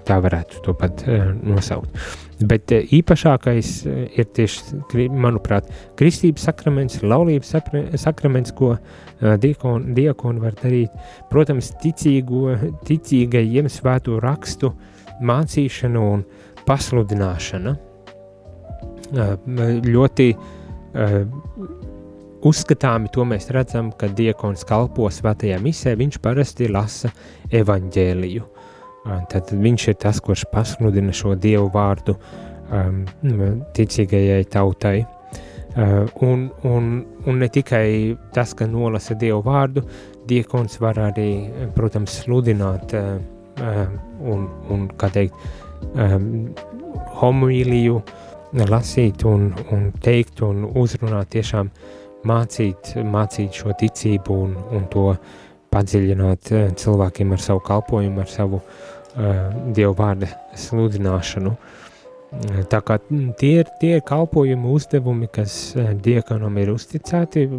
Tā 0.07 0.17
varētu 0.23 0.61
to 0.63 0.75
pat 0.77 1.03
nosaukt. 1.43 1.89
Bet 2.35 2.71
īpašākais 2.71 3.69
ir 3.87 4.27
tieši, 4.35 5.07
manuprāt, 5.11 5.67
kristības 5.99 6.47
sakraments, 6.49 6.99
laulības 7.03 7.55
sakraments, 7.99 8.51
ko 8.55 8.73
diakoni, 9.19 9.95
diakoni 9.95 10.43
var 10.43 10.55
darīt. 10.59 10.95
Protams, 11.31 11.71
ticīgo, 11.83 12.57
ticīgajiem 12.87 13.71
svēto 13.71 14.19
rakstu 14.23 14.73
mācīšana 15.23 16.07
un 16.11 16.23
pasludināšana. 16.67 17.75
Ļoti 19.13 20.29
uzskatāmi 22.45 23.09
to 23.13 23.25
mēs 23.27 23.49
redzam, 23.53 23.91
kad 23.97 24.15
diekons 24.17 24.65
kalpo 24.67 25.09
svētajā 25.11 25.57
misē, 25.63 25.95
viņš 25.97 26.19
parasti 26.23 26.69
lasa 26.71 27.11
evaņģēliju. 27.53 28.45
Tad 29.29 29.51
viņš 29.53 29.87
ir 29.91 29.97
tas, 30.01 30.21
kurš 30.23 30.47
pasludina 30.49 31.13
šo 31.13 31.35
dievu 31.37 31.69
vārdu 31.73 32.15
um, 32.73 33.03
ticīgajai 33.77 34.47
tautai. 34.49 35.03
Uh, 35.75 36.07
un, 36.23 36.47
un, 36.63 36.91
un 37.27 37.39
ne 37.41 37.49
tikai 37.51 38.15
tas, 38.33 38.53
ka 38.55 38.63
nolasa 38.69 39.17
dievu 39.19 39.41
vārdu, 39.43 39.83
diekons 40.25 40.79
var 40.79 41.01
arī, 41.09 41.49
protams, 41.75 42.21
sludināt 42.23 42.95
uh, 42.95 43.17
uh, 43.59 43.81
un, 44.23 44.47
un 44.71 44.87
kā 44.95 45.09
teikt, 45.11 45.35
um, 45.91 46.29
homīliju, 47.19 47.99
lasīt 48.63 49.25
un, 49.27 49.49
un 49.73 49.89
teikt 50.03 50.41
un 50.45 50.63
uzrunāt 50.79 51.33
tiešām 51.35 51.69
mācīt, 52.25 52.95
mācīt 53.03 53.59
šo 53.59 53.75
ticību 53.79 54.37
un, 54.45 54.55
un 54.75 54.85
to 54.91 55.09
padziļināt 55.75 56.51
eh, 56.55 56.67
cilvēkiem 56.79 57.33
ar 57.35 57.43
savu 57.43 57.63
kalpošanu, 57.65 58.21
ar 58.23 58.29
savu 58.31 58.61
uh, 58.61 59.39
dievu 59.75 59.95
vārdu 59.97 60.29
sludināšanu. 60.55 61.51
Eh, 61.51 62.61
tā 62.71 62.79
kā 62.85 62.99
tie 63.39 63.51
ir 63.61 63.71
tie 63.81 63.97
kalpojumu 64.05 64.75
uzdevumi, 64.77 65.27
kas 65.35 65.75
diekanam 66.05 66.61
ir 66.61 66.71
uzticēti, 66.75 67.49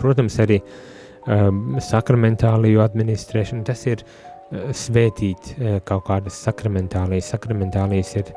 protams, 0.00 0.38
arī 0.44 0.62
um, 0.62 1.76
sakramentāliju 1.82 2.82
administrēšana, 2.86 3.66
tas 3.68 3.84
ir 3.90 4.04
uh, 4.04 4.70
svētīt 4.72 5.52
uh, 5.58 5.76
kaut 5.88 6.06
kādas 6.08 6.40
sakramentālijas. 6.48 7.34
Sakramentālijas 7.36 8.16
ir 8.22 8.32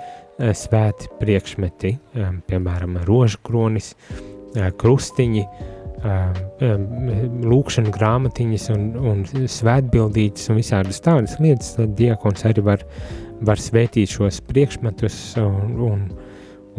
svēti 0.58 1.12
priekšmeti, 1.20 1.96
um, 2.18 2.42
piemēram, 2.50 3.02
rožu 3.08 3.42
kronis, 3.46 3.94
uh, 3.94 4.22
krustiņi, 4.82 5.46
lūkšana 6.02 7.92
grāmatiņas 7.94 8.70
un, 8.74 8.86
un 8.98 9.24
svētbildītas 9.30 10.50
un 10.50 10.58
visādas 10.58 11.02
tādas 11.04 11.38
lietas, 11.40 11.76
tad 11.78 11.94
diakons 12.00 12.46
arī 12.50 12.64
var, 12.66 12.86
var 13.46 13.62
svētīt 13.62 14.16
šos 14.16 14.42
priekšmetus 14.50 15.20
un, 15.42 15.76
un, 15.92 16.08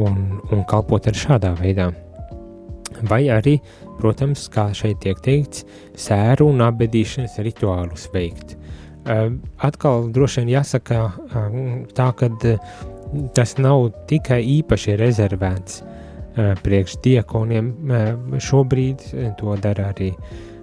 un, 0.03 0.19
un 0.51 0.65
kalpot 0.67 1.07
ar 1.07 1.19
šādā 1.19 1.55
veidā. 1.61 1.93
Vai 3.09 3.25
arī, 3.33 3.57
protams, 4.01 4.49
kā 4.53 4.69
šeit 4.77 5.01
tiek 5.03 5.21
teikts, 5.25 5.65
sēru 5.99 6.51
un 6.53 6.61
apbedīšanas 6.67 7.39
rituālus 7.47 8.09
veikt. 8.13 8.57
Atkal 9.63 10.11
droši 10.15 10.43
vien 10.43 10.53
jāsaka 10.53 10.99
tā, 11.97 12.11
ka 12.19 12.29
tas 13.37 13.57
nav 13.61 13.91
tikai 14.11 14.41
īpaši 14.61 14.97
rezervēts 15.01 15.83
Eh, 16.33 16.55
priekšdiekoniem 16.65 17.67
eh, 17.93 18.07
šobrīd 18.41 19.03
eh, 19.13 19.33
to 19.37 19.53
dara 19.61 19.91
arī, 19.93 20.15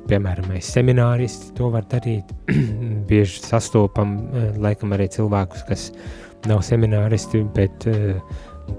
piemēram, 0.09 0.55
semināristi 0.65 1.51
to 1.59 1.67
var 1.69 1.85
darīt. 1.91 2.31
Bieži 3.09 3.43
sastopam, 3.43 4.15
laikam, 4.57 4.95
arī 4.97 5.05
cilvēkus, 5.13 5.67
kas 5.67 5.83
nav 6.49 6.63
semināristi, 6.65 7.43
bet 7.53 7.85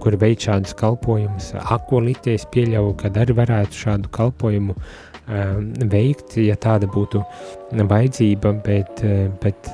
kuri 0.03 0.19
veic 0.19 0.49
šādus 0.49 0.75
kalpojumus. 0.81 1.53
Akolīties 1.61 2.49
pieļauju, 2.51 2.97
ka 2.99 3.13
arī 3.23 3.39
varētu 3.39 3.83
šādu 3.85 4.11
kalpojumu 4.17 4.75
veikt, 5.93 6.41
ja 6.43 6.57
tāda 6.59 6.91
būtu 6.91 7.23
vajadzība, 7.71 8.57
bet, 8.67 9.05
bet 9.45 9.71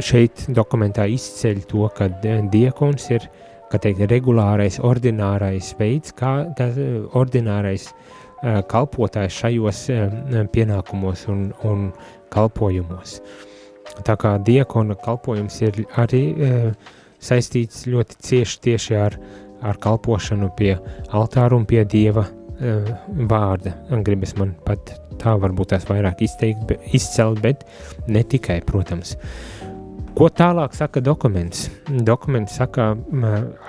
šeit 0.00 0.46
dokumentā 0.54 1.06
izceļ 1.10 1.64
to, 1.68 1.86
ka 1.96 2.08
diekons 2.52 3.10
ir 3.12 3.26
kā 3.72 3.80
teikt, 3.80 4.04
regulārais, 4.10 4.78
ordinārais 4.84 5.72
veids, 5.78 6.12
kā, 6.16 6.32
kā 6.56 6.68
ordinārais 7.18 7.88
kalpotājs 8.68 9.38
šajos 9.38 9.84
pienākumos 10.52 11.24
un, 11.32 11.46
un 11.68 11.86
kalpojumos. 12.32 13.20
Tā 14.06 14.16
kā 14.18 14.34
diakona 14.44 14.96
kalpojums 15.04 15.60
ir 15.62 15.82
arī 16.00 16.24
saistīts 17.22 17.86
ļoti 17.90 18.18
cieši 18.28 18.60
tieši 18.66 18.98
ar, 18.98 19.16
ar 19.62 19.78
kalpošanu 19.82 20.50
pie 20.58 20.74
altāra 21.14 21.56
un 21.56 21.66
pie 21.68 21.84
dieva 21.88 22.26
vārda. 23.30 23.76
Gribas 24.04 24.36
man 24.38 24.56
pat 24.66 24.94
tā 25.22 25.36
varbūt 25.38 25.72
tās 25.72 25.86
vairāk 25.86 26.24
izteikt, 26.26 26.72
izcelt, 26.96 27.40
bet 27.44 27.64
ne 28.10 28.24
tikai, 28.26 28.60
protams. 28.66 29.14
Uh, 29.14 29.61
Ko 30.12 30.26
tālāk 30.28 30.74
saka 30.76 31.00
dokuments? 31.00 31.70
Dokuments 32.04 32.58
saka 32.58 32.90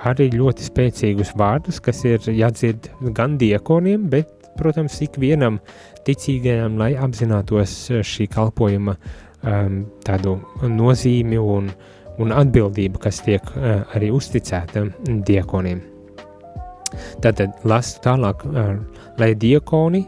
arī 0.04 0.26
ļoti 0.34 0.66
spēcīgus 0.66 1.30
vārdus, 1.40 1.78
kas 1.80 2.02
ir 2.04 2.20
jādzird 2.28 2.90
gan 3.16 3.38
diekoniem, 3.40 4.04
bet, 4.12 4.28
protams, 4.58 4.98
ikvienam 5.06 5.56
ticīgajam, 6.04 6.76
lai 6.80 6.90
apzinātos 7.00 7.78
šī 8.04 8.28
kalpojuma 8.34 8.92
um, 8.98 9.80
tādu 10.04 10.36
nozīmi 10.68 11.40
un, 11.40 11.72
un 12.20 12.36
atbildību, 12.36 13.00
kas 13.06 13.22
tiek 13.24 13.48
uh, 13.56 13.80
arī 13.96 14.12
uzticēta 14.12 14.84
diekoniem. 15.24 15.80
Tātad 17.24 17.56
lasu 17.64 18.04
tālāk, 18.04 18.44
uh, 18.52 18.76
lai 19.16 19.32
diekoni 19.32 20.04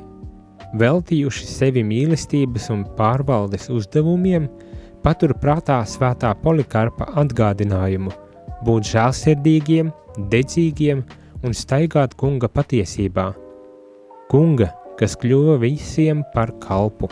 veltījuši 0.77 1.49
sevi 1.49 1.81
mīlestības 1.87 2.69
un 2.77 2.85
pārvaldes 3.01 3.71
uzdevumiem, 3.73 4.51
uh, 4.53 4.66
patur 5.07 5.37
prātā 5.39 5.77
svētā 5.87 6.33
polikarpa 6.43 7.07
atgādinājumu 7.21 8.11
būt 8.67 8.89
žēlsirdīgiem, 8.91 9.93
dedzīgiem 10.33 11.05
un 11.47 11.55
staigāt 11.55 12.17
kunga 12.19 12.49
patiesībā. 12.51 13.29
Kunga, 14.33 14.73
kas 14.99 15.15
kļuva 15.23 15.61
visiem 15.63 16.25
par 16.35 16.51
kalpu. 16.65 17.07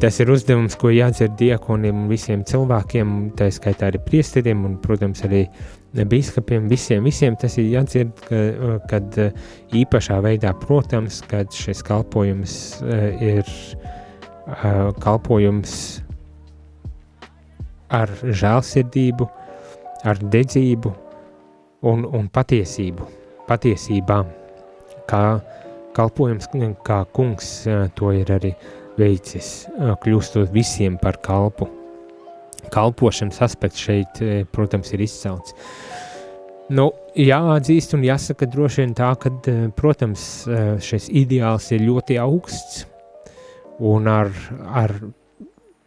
Tas 0.00 0.16
ir 0.22 0.32
uzdevums, 0.32 0.78
ko 0.78 0.88
jādzird 0.94 1.36
diekoniem 1.36 2.04
un 2.04 2.08
visiem 2.08 2.46
cilvēkiem, 2.48 3.12
tā 3.36 3.50
skaitā 3.52 3.90
arī 3.90 4.00
priesteriem 4.06 4.64
un, 4.64 4.78
protams, 4.80 5.20
arī 5.28 5.42
biskupiem, 6.08 6.70
visiem, 6.70 7.04
visiem 7.04 7.36
tas 7.36 7.58
ir 7.60 7.68
jādzird, 7.74 8.24
ka, 8.24 8.42
kad 8.88 9.20
īpašā 9.76 10.22
veidā, 10.24 10.56
protams, 10.64 11.20
kad 11.28 11.52
šis 11.52 11.84
kalpojums 11.84 12.54
ir 13.20 13.44
kalpojums 15.02 15.74
ar 17.92 18.10
žēlsirdību, 18.22 19.28
ar 20.08 20.20
dedzību 20.32 20.92
un, 21.88 22.04
un 22.04 22.28
patiesību, 22.32 23.06
patiesībām, 23.48 24.28
kā 25.08 25.22
kalpojums, 25.96 26.48
kā 26.86 27.02
kungs 27.16 27.50
to 27.98 28.12
ir 28.16 28.32
arī 28.32 28.52
veicis, 28.98 29.68
kļūstot 30.02 30.52
visiem 30.54 30.98
par 31.00 31.20
kalpu. 31.24 31.68
Kalpošanas 32.72 33.40
aspekts 33.46 33.80
šeit, 33.80 34.20
protams, 34.52 34.92
ir 34.92 35.04
izcelts. 35.04 35.54
Nu, 36.68 36.90
jāatzīst 37.16 37.94
un 37.96 38.02
jāsaka 38.04 38.48
droši 38.50 38.82
vien 38.82 38.92
tā, 38.98 39.14
ka, 39.16 39.32
protams, 39.78 40.44
šis 40.84 41.08
ideāls 41.16 41.70
ir 41.72 41.86
ļoti 41.86 42.18
augsts, 42.20 42.82
un 43.78 44.08
ar, 44.10 44.30
ar 44.66 44.94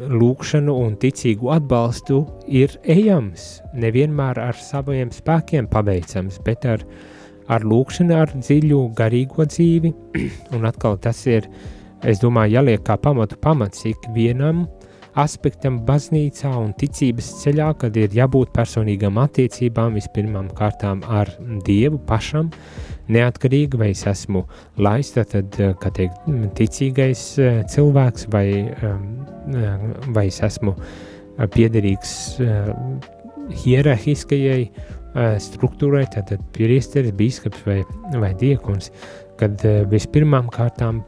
lūkšanu 0.01 0.73
un 0.85 0.95
ticīgu 1.01 1.51
atbalstu 1.53 2.21
ir 2.47 2.73
ejams. 2.89 3.61
Nevienmēr 3.77 4.39
ar 4.41 4.57
saviem 4.57 5.11
spēkiem 5.13 5.69
paveicams, 5.71 6.39
bet 6.45 6.65
ar, 6.65 6.85
ar 7.51 7.65
lūkšanu, 7.67 8.15
ar 8.17 8.33
dziļu 8.37 8.81
garīgo 8.97 9.45
dzīvi. 9.45 9.93
un 10.55 10.67
atkal 10.69 10.97
tas 11.01 11.25
ir, 11.29 11.49
es 12.01 12.21
domāju, 12.23 12.57
jāliek 12.59 12.85
kā 12.87 12.97
pamatu 13.01 13.37
pamats 13.41 13.85
ikvienam 13.89 14.65
aspektam 15.19 15.81
baznīcā 15.87 16.51
un 16.55 16.71
ticības 16.77 17.27
ceļā, 17.41 17.71
kad 17.81 17.97
ir 17.99 18.13
jābūt 18.15 18.53
personīgām 18.55 19.19
attiecībām 19.21 19.97
vispirmām 19.99 20.49
kārtām 20.55 21.03
ar 21.09 21.31
Dievu 21.65 21.99
pašam, 22.07 22.51
neatkarīga, 23.11 23.79
vai 23.81 23.91
es 23.91 24.05
esmu 24.07 24.45
laista, 24.81 25.25
tad, 25.27 25.55
eh, 25.59 25.73
kā 25.81 25.91
teikt, 25.91 26.27
ticīgais 26.57 27.23
eh, 27.39 27.61
cilvēks, 27.67 28.27
vai, 28.31 28.47
ehm, 28.71 29.07
eh, 29.55 29.85
vai 30.15 30.27
es 30.27 30.41
esmu 30.41 30.75
piederīgs 31.41 32.11
hierarhiskajai 33.63 34.69
struktūrai, 35.41 36.03
tātad 36.11 36.43
priesteris, 36.53 37.15
bīskaps 37.17 37.63
vai, 37.65 37.79
vai 38.19 38.29
diekons, 38.37 38.91
kad 39.39 39.63
vispirmām 39.89 40.51
kārtām 40.53 41.01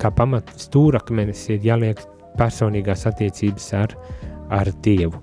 kā 0.00 0.10
pamat 0.16 0.50
stūrakmenis 0.58 1.44
ir 1.54 1.68
jāliek 1.68 2.02
personīgās 2.38 3.06
attiecības 3.10 3.68
ar, 3.78 3.94
ar 4.52 4.70
Dievu. 4.84 5.20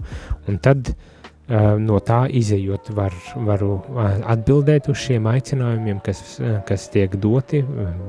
Un 0.49 0.59
tad 0.63 0.91
uh, 0.91 1.03
no 1.79 1.99
tā 2.03 2.23
izējot 2.31 2.91
var, 2.97 3.15
varu 3.47 3.77
atbildēt 4.31 4.89
uz 4.91 4.97
šiem 5.05 5.27
aicinājumiem, 5.31 5.99
kas, 6.05 6.23
kas 6.67 6.87
tiek 6.93 7.15
doti, 7.21 7.63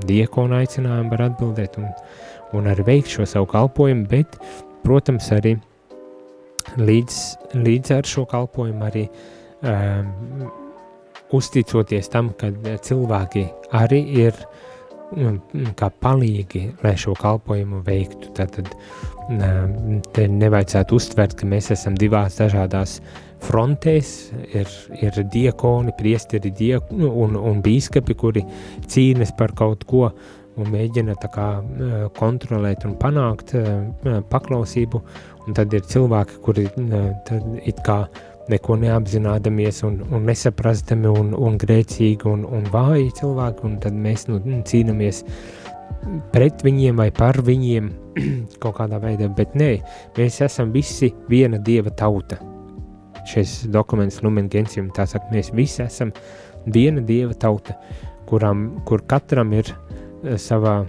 diekona 0.08 0.62
aicinājumu 0.62 1.14
var 1.14 1.26
atbildēt 1.28 1.78
un, 1.82 1.90
un 2.54 2.70
arī 2.70 2.86
veikt 2.86 3.14
šo 3.16 3.26
savu 3.28 3.48
kalpojumu, 3.50 4.06
bet, 4.10 4.38
protams, 4.84 5.30
arī 5.34 5.56
līdz, 6.78 7.20
līdz 7.58 7.96
ar 7.98 8.08
šo 8.08 8.24
kalpojumu 8.30 8.86
arī 8.86 9.08
um, 9.08 10.46
uzticoties 11.34 12.10
tam, 12.12 12.32
ka 12.38 12.50
cilvēki 12.84 13.48
arī 13.74 14.00
ir 14.24 14.38
kā 15.78 15.90
palīgi, 16.02 16.64
lai 16.84 16.94
šo 17.00 17.14
kalpojumu 17.18 17.82
veiktu. 17.86 18.32
Tad, 18.36 18.70
te 20.14 20.26
nevajadzētu 20.28 20.98
uztvert, 20.98 21.36
ka 21.38 21.48
mēs 21.48 21.70
esam 21.74 21.96
divās 21.98 22.38
dažādās 22.40 22.98
frontēs, 23.44 24.14
ir, 24.56 24.70
ir 25.00 25.20
diakoni, 25.32 25.94
priesteri 25.98 26.52
diek, 26.54 26.90
un, 26.92 27.36
un 27.36 27.60
bīskapi, 27.64 28.16
kuri 28.20 28.44
cīnas 28.88 29.34
par 29.38 29.54
kaut 29.56 29.84
ko 29.88 30.08
un 30.54 30.70
mēģina 30.70 31.16
kā, 31.18 31.48
kontrolēt 32.18 32.84
un 32.86 32.94
panākt 33.00 33.54
paklausību, 34.30 35.00
un 35.44 35.56
tad 35.56 35.74
ir 35.74 35.82
cilvēki, 35.90 36.38
kuri 36.44 36.68
it 37.66 37.82
kā 37.86 38.04
neko 38.52 38.76
neapzinādamies 38.76 39.82
un, 39.88 40.00
un 40.12 40.26
nesaprastami 40.28 41.08
un, 41.08 41.32
un 41.36 41.58
grēcīgi 41.60 42.28
un, 42.28 42.44
un 42.44 42.66
vāji 42.72 43.12
cilvēki, 43.20 43.64
un 43.68 43.78
tad 43.82 43.96
mēs 43.96 44.26
nu, 44.28 44.40
cīnāmies 44.68 45.22
pret 46.34 46.64
viņiem 46.64 47.00
vai 47.00 47.08
par 47.14 47.40
viņiem 47.44 47.90
kaut 48.62 48.76
kādā 48.78 49.00
veidā, 49.02 49.30
bet 49.32 49.54
nē, 49.58 49.70
mēs 50.18 50.40
esam 50.44 50.74
visi 50.74 51.12
viena 51.30 51.60
dieva 51.60 51.92
tauta. 51.96 52.40
Šis 53.24 53.62
dokuments 53.72 54.20
Lumen 54.22 54.50
Gentium 54.52 54.90
tā 54.92 55.06
saka, 55.08 55.30
mēs 55.32 55.48
visi 55.56 55.80
esam 55.86 56.12
viena 56.66 57.00
dieva 57.04 57.32
tauta, 57.32 57.78
kuram, 58.28 58.66
kur 58.88 59.04
katram 59.08 59.54
ir 59.56 59.70
uh, 59.72 60.34
savā 60.40 60.82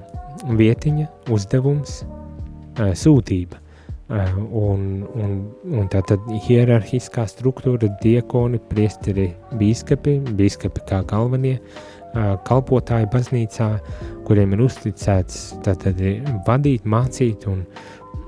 vietiņa, 0.51 1.07
uzdevums, 1.31 2.01
uh, 2.03 2.91
sūtība. 2.91 3.64
Eh, 4.09 4.33
un, 4.51 5.01
un, 5.17 5.31
un 5.73 5.87
tā 5.89 6.03
tad 6.05 6.21
hierarhiskā 6.45 7.23
struktūra, 7.25 7.89
diekoni, 8.03 8.59
priesteri, 8.69 9.31
bīskapi, 9.57 10.19
bīskapi 10.37 10.83
kā 10.85 10.99
galvenie 11.09 11.55
eh, 11.55 12.35
kalpotāji 12.45 13.09
baznīcā, 13.09 13.71
kuriem 14.29 14.53
ir 14.53 14.61
uzticēts 14.67 15.41
tātad 15.65 16.05
vadīt, 16.45 16.85
mācīt 16.85 17.49
un, 17.49 17.65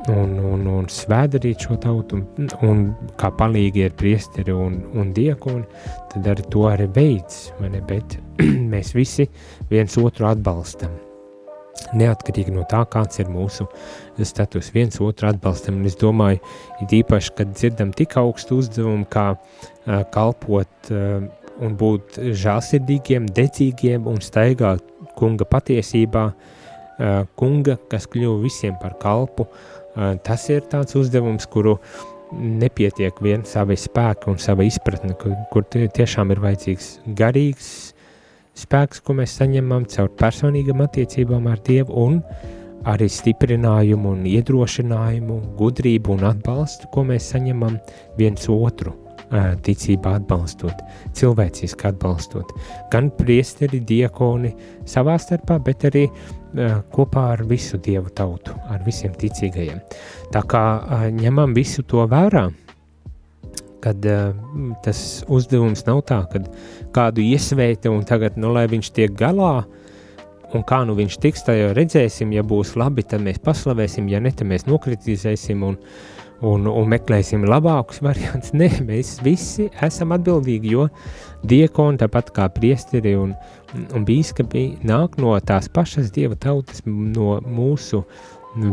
un, 0.10 0.36
un, 0.42 0.68
un 0.80 0.90
svēdarīt 0.90 1.70
šo 1.70 1.78
tautu, 1.86 2.24
un, 2.26 2.54
un 2.66 2.86
kā 3.22 3.30
palīgi 3.38 3.86
ir 3.86 3.98
priesteri 4.02 4.58
un, 4.58 4.82
un 4.98 5.14
diekoni, 5.14 5.68
tad 6.10 6.34
arī 6.34 6.50
to 6.50 6.66
arī 6.74 6.90
veids, 6.98 7.52
bet 7.62 8.18
mēs 8.74 8.96
visi 8.98 9.30
viens 9.70 10.02
otru 10.02 10.26
atbalstam 10.34 11.04
neatkarīgi 11.98 12.54
no 12.56 12.66
tā, 12.70 12.84
kāds 12.90 13.22
ir 13.22 13.30
mūsu 13.32 13.68
status, 14.26 14.72
viens 14.76 15.00
otru 15.04 15.30
atbalstam. 15.30 15.80
Un 15.80 15.90
es 15.90 15.98
domāju, 16.00 16.42
it 16.84 16.94
īpaši, 17.00 17.34
kad 17.38 17.54
dzirdam 17.54 17.94
tik 17.96 18.18
augstu 18.20 18.60
uzdevumu, 18.62 19.08
kā 19.12 19.30
uh, 19.36 20.04
kalpot 20.14 20.92
uh, 20.92 21.24
un 21.64 21.78
būt 21.78 22.20
žālsirdīgiem, 22.38 23.30
dedzīgiem 23.38 24.08
un 24.10 24.22
staigāt 24.24 24.84
kunga 25.18 25.48
patiesībā, 25.50 26.28
uh, 26.34 27.24
kunga, 27.40 27.78
kas 27.92 28.10
kļuva 28.12 28.44
visiem 28.44 28.78
par 28.82 28.98
kalpu, 29.02 29.48
uh, 29.48 30.14
tas 30.26 30.50
ir 30.54 30.68
tāds 30.70 30.98
uzdevums, 31.00 31.50
kuru 31.50 31.78
nepietiek 32.36 33.22
vien 33.24 33.46
savi 33.48 33.78
spēki 33.80 34.28
un 34.32 34.40
sava 34.42 34.66
izpratne, 34.68 35.16
kur, 35.20 35.36
kur 35.54 35.64
tiešām 35.72 36.34
ir 36.34 36.42
vajadzīgs 36.44 36.90
garīgs, 37.18 37.87
spēks, 38.58 39.02
ko 39.06 39.18
mēs 39.18 39.38
saņemam 39.40 39.86
caur 39.92 40.10
personīgām 40.20 40.82
attiecībām 40.86 41.50
ar 41.52 41.62
Dievu, 41.66 41.94
un 42.08 42.22
arī 42.88 43.10
stiprinājumu, 43.12 44.14
un 44.16 44.24
iedrošinājumu, 44.30 45.42
gudrību 45.60 46.16
un 46.16 46.30
atbalstu, 46.32 46.90
ko 46.94 47.04
mēs 47.08 47.34
saņemam 47.34 47.78
viens 48.20 48.48
otru. 48.52 48.96
Ticībā 49.28 50.14
atbalstot, 50.22 50.80
cilvēciski 51.20 51.90
atbalstot 51.90 52.54
gan 52.94 53.10
priesteri, 53.18 53.82
diakoni 53.84 54.54
savā 54.88 55.18
starpā, 55.20 55.58
bet 55.66 55.84
arī 55.90 56.06
uh, 56.08 56.78
kopā 56.96 57.26
ar 57.34 57.44
visu 57.50 57.76
dievu 57.84 58.08
tautu, 58.16 58.56
ar 58.72 58.86
visiem 58.88 59.12
ticīgajiem. 59.20 59.82
Tā 60.32 60.46
kā 60.48 60.64
uh, 60.80 61.04
ņemam 61.12 61.52
visu 61.58 61.84
to 61.84 62.08
vērā, 62.08 62.46
kad 63.84 64.08
uh, 64.08 64.32
tas 64.88 65.04
uzdevums 65.28 65.84
nav 65.90 66.06
tā, 66.08 66.22
ka 66.32 66.46
kādu 66.98 67.22
iesvēta 67.22 67.92
un 67.94 68.04
tagad, 68.08 68.40
nu, 68.42 68.52
lai 68.56 68.66
viņš 68.72 68.92
tiek 68.96 69.14
galā, 69.18 69.62
un 70.56 70.64
kā 70.68 70.82
nu 70.88 70.96
viņš 70.98 71.18
tiks, 71.22 71.46
tā 71.46 71.58
jau 71.58 71.72
redzēsim, 71.78 72.34
ja 72.36 72.44
būs 72.48 72.76
labi, 72.80 73.06
tad 73.06 73.24
mēs 73.26 73.42
paslavēsim, 73.44 74.08
ja 74.12 74.22
ne, 74.24 74.32
tad 74.34 74.50
mēs 74.50 74.66
nokritizēsim 74.70 75.66
un, 75.68 75.78
un, 76.48 76.68
un 76.72 76.90
meklēsim 76.90 77.46
labākus 77.48 78.02
variantus. 78.06 78.54
Nē, 78.58 78.72
mēs 78.88 79.18
visi 79.26 79.68
esam 79.86 80.16
atbildīgi, 80.16 80.74
jo 80.74 80.88
diekoni, 81.48 82.02
tāpat 82.02 82.34
kā 82.36 82.48
priesteri 82.54 83.14
un, 83.20 83.36
un 83.94 84.08
bīskapi, 84.08 84.66
nāk 84.88 85.20
no 85.22 85.36
tās 85.46 85.70
pašas 85.74 86.10
dieva 86.16 86.40
tautas, 86.40 86.82
no 86.88 87.38
mūsu 87.46 88.04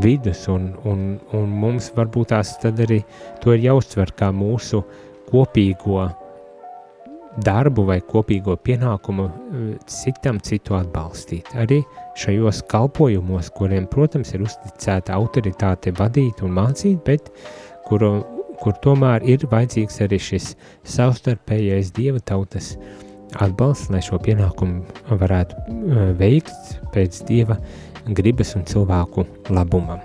vidus, 0.00 0.46
un, 0.48 0.70
un, 0.88 1.06
un 1.36 1.56
mums 1.60 1.90
varbūt 1.96 2.32
tās 2.32 2.56
tad 2.62 2.80
arī 2.80 3.02
to 3.42 3.52
ir 3.52 3.66
jāuztver 3.66 4.14
kā 4.16 4.30
mūsu 4.32 4.80
kopīgo 5.28 6.06
darbu 7.42 7.84
vai 7.88 7.98
kopīgo 8.04 8.56
pienākumu 8.66 9.26
eh, 9.26 9.62
citam 9.90 10.40
citu 10.44 10.76
atbalstīt. 10.78 11.50
Arī 11.58 11.82
šajos 12.20 12.62
kalpojumos, 12.70 13.50
kuriem, 13.56 13.88
protams, 13.90 14.34
ir 14.34 14.44
uzticēta 14.46 15.16
autoritāte 15.16 15.94
vadīt 15.98 16.44
un 16.46 16.54
mācīt, 16.58 17.00
bet 17.06 17.32
kuru, 17.88 18.16
kur 18.62 18.76
tomēr 18.84 19.26
ir 19.26 19.46
vajadzīgs 19.50 20.02
arī 20.06 20.20
šis 20.22 20.52
savstarpējais 20.96 21.94
dieva 21.96 22.22
tautas 22.22 22.74
atbalsts, 23.42 23.90
lai 23.90 24.02
šo 24.04 24.20
pienākumu 24.22 25.18
varētu 25.18 25.58
eh, 25.58 26.06
veikt 26.20 26.78
pēc 26.94 27.24
dieva 27.28 27.58
gribas 28.06 28.54
un 28.58 28.64
cilvēku 28.68 29.24
labumam. 29.54 30.00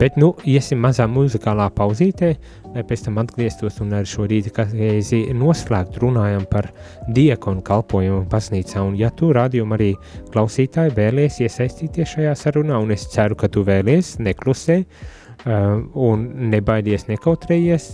Bet, 0.00 0.16
nu, 0.20 0.34
iesim 0.48 0.80
mazā 0.84 1.08
muzikālā 1.10 1.68
pauzītē, 1.76 2.32
lai 2.74 2.84
pēc 2.86 3.06
tam 3.06 3.20
atgrieztos 3.22 3.80
un 3.84 3.94
ar 3.98 4.08
šo 4.08 4.28
rīti 4.28 4.52
reizi 4.72 5.22
noslēgt 5.34 6.00
runājam 6.02 6.44
par 6.50 6.70
diekonu 7.14 7.64
kalpojumu 7.64 8.26
baznīcā. 8.30 8.82
Un 8.84 8.98
ja 9.00 9.10
tu 9.10 9.32
rādījumu 9.36 9.78
arī 9.78 9.92
klausītāji 10.32 10.96
vēlies 10.98 11.40
iesaistīties 11.44 12.16
šajā 12.16 12.34
sarunā, 12.36 12.80
un 12.82 12.92
es 12.92 13.08
ceru, 13.12 13.38
ka 13.38 13.48
tu 13.52 13.64
vēlies 13.66 14.18
neklusē, 14.22 14.82
Uh, 14.88 15.17
un 15.46 16.24
nebaidies 16.50 17.06
nekautrējies, 17.06 17.84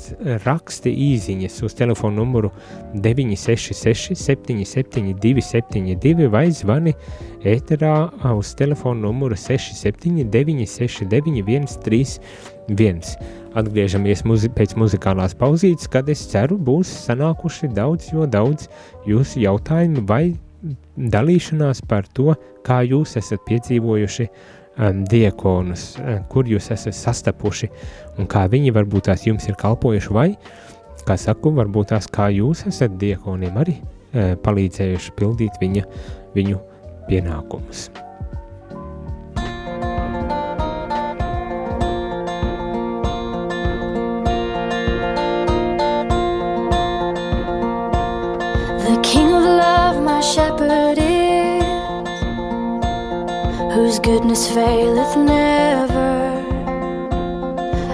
raksti 0.45 0.92
īsiņas 1.12 1.59
uz 1.66 1.74
telefona 1.76 2.22
numuru 2.22 2.51
966, 2.95 4.14
772, 4.16 5.45
72 5.45 6.30
vai 6.32 6.47
zvani 6.55 6.95
ēterā 7.45 7.95
uz 8.32 8.55
telefona 8.57 9.05
numuru 9.05 9.36
679, 9.36 10.64
691, 10.70 11.68
131. 11.68 13.05
Atgriežamies 13.55 14.24
muzi 14.26 14.49
pēc 14.51 14.74
muzikālās 14.80 15.36
pauzītes, 15.38 15.86
kad 15.86 16.09
es 16.09 16.24
ceru, 16.32 16.57
būs 16.59 16.90
sanākuši 17.05 17.70
daudz, 17.76 18.09
jo 18.14 18.26
daudz 18.26 18.66
jūsu 19.07 19.45
jautājumu 19.45 20.03
vai 20.09 20.24
dalīšanās 20.97 21.84
par 21.86 22.09
to, 22.16 22.32
kā 22.64 22.80
jūs 22.88 23.18
esat 23.20 23.45
piedzīvojuši 23.45 24.26
uh, 24.26 24.53
um, 24.79 25.03
diekonus, 25.11 25.95
um, 26.01 26.22
kur 26.31 26.49
jūs 26.51 26.70
esat 26.75 26.97
sastapuši 26.99 27.70
un 28.18 28.31
kā 28.31 28.47
viņi 28.51 28.75
varbūt 28.75 29.11
tās 29.11 29.27
jums 29.29 29.49
ir 29.49 29.59
kalpojuši, 29.61 30.14
vai, 30.14 30.31
kā 31.05 31.18
saku, 31.20 31.53
varbūt 31.59 31.93
tās 31.95 32.09
kā 32.11 32.31
jūs 32.35 32.66
esat 32.70 32.97
diekoniem 33.01 33.61
arī 33.64 33.79
uh, 33.81 34.35
palīdzējuši 34.45 35.14
pildīt 35.18 35.61
viņa, 35.62 35.87
viņu 36.37 36.64
pienākumus. 37.11 37.89
Goodness 54.05 54.53
faileth 54.53 55.17
never. 55.17 56.13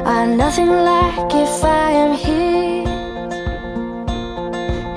I'm 0.05 0.37
nothing 0.37 0.69
like 0.69 1.33
if 1.33 1.63
I 1.63 1.91
am 2.05 2.13
His, 2.17 2.89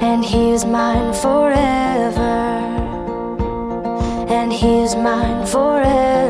and 0.01 0.26
He 0.26 0.49
is 0.49 0.66
mine 0.66 1.14
forever, 1.14 2.36
and 4.38 4.51
He 4.51 4.80
is 4.80 4.95
mine 4.95 5.45
forever. 5.45 6.22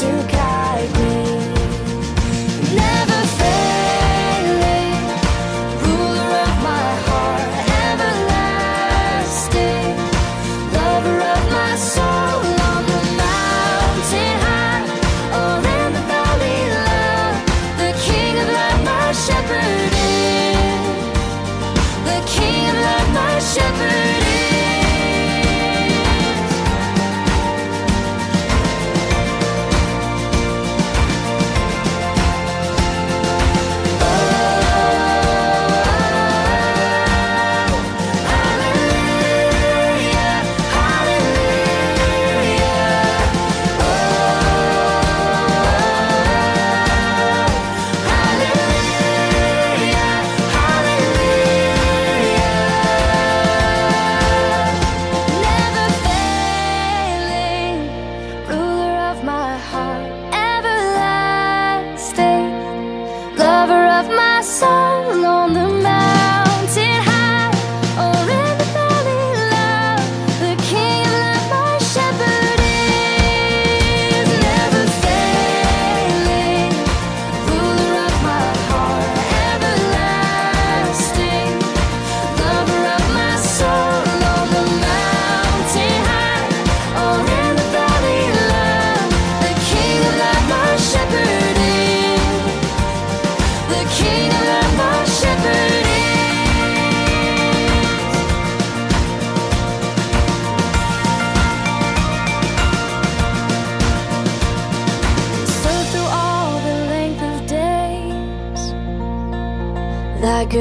to 0.00 0.35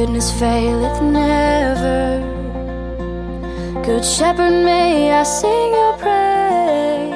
goodness 0.06 0.30
faileth 0.40 1.02
never. 1.02 2.22
Good 3.84 4.06
shepherd, 4.06 4.64
may 4.64 5.12
I 5.12 5.24
sing 5.24 5.72
your 5.74 5.98
praise 5.98 7.10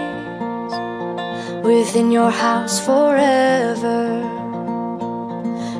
within 1.64 2.12
your 2.12 2.32
house 2.32 2.84
forever. 2.84 4.26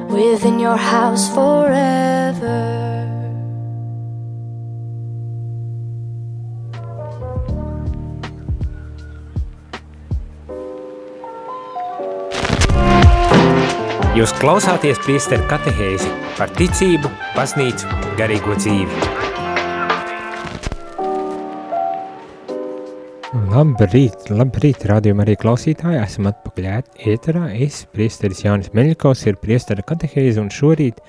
Within 0.08 0.60
your 0.60 0.78
house 0.78 1.34
forever. 1.34 2.99
Jūs 14.20 14.34
klausāties 14.36 14.98
priesteru 15.00 15.46
katehēzi 15.48 16.10
par 16.36 16.50
ticību, 16.58 17.08
baznīcu, 17.38 17.88
garīgo 18.20 18.58
dzīvi. 18.58 18.98
Labrīt, 23.54 24.28
labrīt, 24.28 24.84
rādījumā 24.92 25.24
arī 25.24 25.38
klausītāji, 25.40 26.02
esam 26.04 26.28
atpakaļ 26.34 26.68
ēterā, 27.14 27.46
es, 27.64 27.86
priesteris 27.96 28.44
Jānis 28.44 28.74
Meļakovs, 28.76 29.24
ir 29.32 29.40
priestera 29.40 29.88
katehēzi, 29.88 30.36
un 30.44 30.52
šorīt 30.52 31.00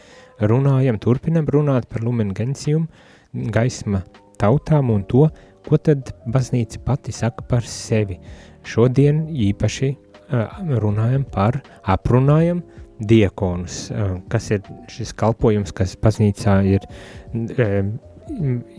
runājam, 0.46 1.02
turpinam 1.02 1.50
runāt 1.50 1.90
par 1.90 2.06
lumen 2.06 2.30
gentium, 2.30 2.86
gaisma 3.34 4.04
tautām 4.38 4.94
un 4.94 5.02
to, 5.10 5.26
ko 5.66 5.82
tad 5.82 6.14
baznīca 6.30 6.86
pati 6.86 7.16
saka 7.16 7.42
par 7.50 7.66
sevi. 7.66 8.22
Šodien 8.62 9.24
īpaši 9.34 9.96
uh, 9.96 10.60
runājam 10.78 11.26
par, 11.26 11.58
aprunājam 11.82 12.62
diekonus, 13.00 13.88
kas 14.28 14.50
ir 14.54 14.62
šis 14.92 15.12
kalpojums, 15.18 15.72
kas 15.76 15.96
baznīcā 16.00 16.60
ir 16.68 16.86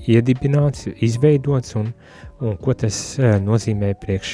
iedibināts, 0.08 0.88
izveidots 1.04 1.76
un, 1.80 1.92
un 2.42 2.58
ko 2.62 2.76
tas 2.78 2.96
nozīmē 3.20 3.94
priekš, 4.02 4.34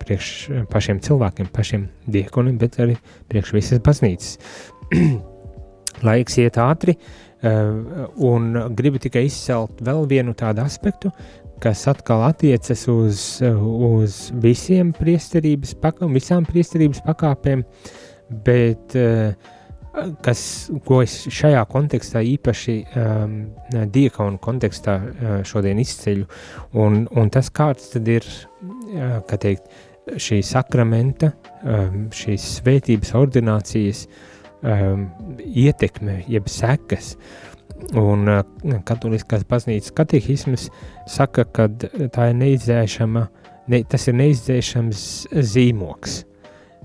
priekš 0.00 0.30
pašiem 0.72 1.00
cilvēkiem, 1.04 1.50
pašiem 1.54 1.88
diekoniem, 2.10 2.58
bet 2.60 2.80
arī 2.82 2.98
priekš 3.30 3.54
visas 3.56 3.82
baznīcas. 3.86 4.36
Laiks 6.06 6.38
iet 6.40 6.58
ātri, 6.60 6.96
un 7.42 8.50
gribu 8.76 9.00
tikai 9.02 9.26
izcelt 9.28 9.80
vēl 9.84 10.06
vienu 10.10 10.34
tādu 10.36 10.64
aspektu, 10.64 11.12
kas 11.60 11.82
atkal 11.92 12.22
attiecas 12.24 12.86
uz, 12.88 13.24
uz 13.44 14.20
visiem 14.40 14.94
priesterības, 14.96 15.74
visām 16.08 16.46
priesterības 16.48 17.02
pakāpēm, 17.04 17.64
uh, 17.64 18.09
bet 18.30 18.94
uh, 18.98 19.34
kas, 20.24 20.42
ko 20.86 21.00
es 21.04 21.16
šajā 21.32 21.62
kontekstā 21.70 22.22
īpaši 22.26 22.76
um, 22.94 23.36
diakonu 23.92 24.40
kontekstā 24.42 24.96
uh, 24.96 25.30
šodien 25.46 25.80
izceļu, 25.82 26.26
un, 26.78 27.04
un 27.10 27.30
tas 27.32 27.50
kāds 27.54 27.92
tad 27.94 28.08
ir, 28.10 28.26
uh, 28.62 29.20
kā 29.28 29.40
teikt, 29.40 29.70
šī 30.10 30.40
sakramenta, 30.46 31.32
um, 31.62 32.06
šīs 32.14 32.46
svētības 32.58 33.12
ordinācijas 33.18 34.06
um, 34.62 35.08
ietekme, 35.38 36.22
jeb 36.30 36.48
sekas, 36.50 37.14
un 37.98 38.30
uh, 38.30 38.40
katoliskās 38.86 39.44
baznīcas 39.50 39.94
katehismas 39.96 40.70
saka, 41.10 41.46
ka 41.46 41.68
tā 41.70 42.30
ir 42.32 42.40
neizdzēšama, 42.40 43.28
ne, 43.70 43.84
tas 43.90 44.08
ir 44.10 44.18
neizdzēšams 44.22 45.06
zīmoks, 45.52 46.20
Eh, 46.20 46.29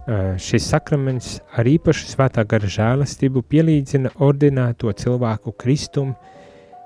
šis 0.05 0.67
sakraments 0.69 1.39
ar 1.57 1.65
īpašu 1.65 2.11
svētā 2.11 2.43
gara 2.45 2.69
žēlastību 2.69 3.41
pielīdzina 3.49 4.11
ordinēto 4.21 4.91
cilvēku 4.93 5.55
kristumu, 5.57 6.13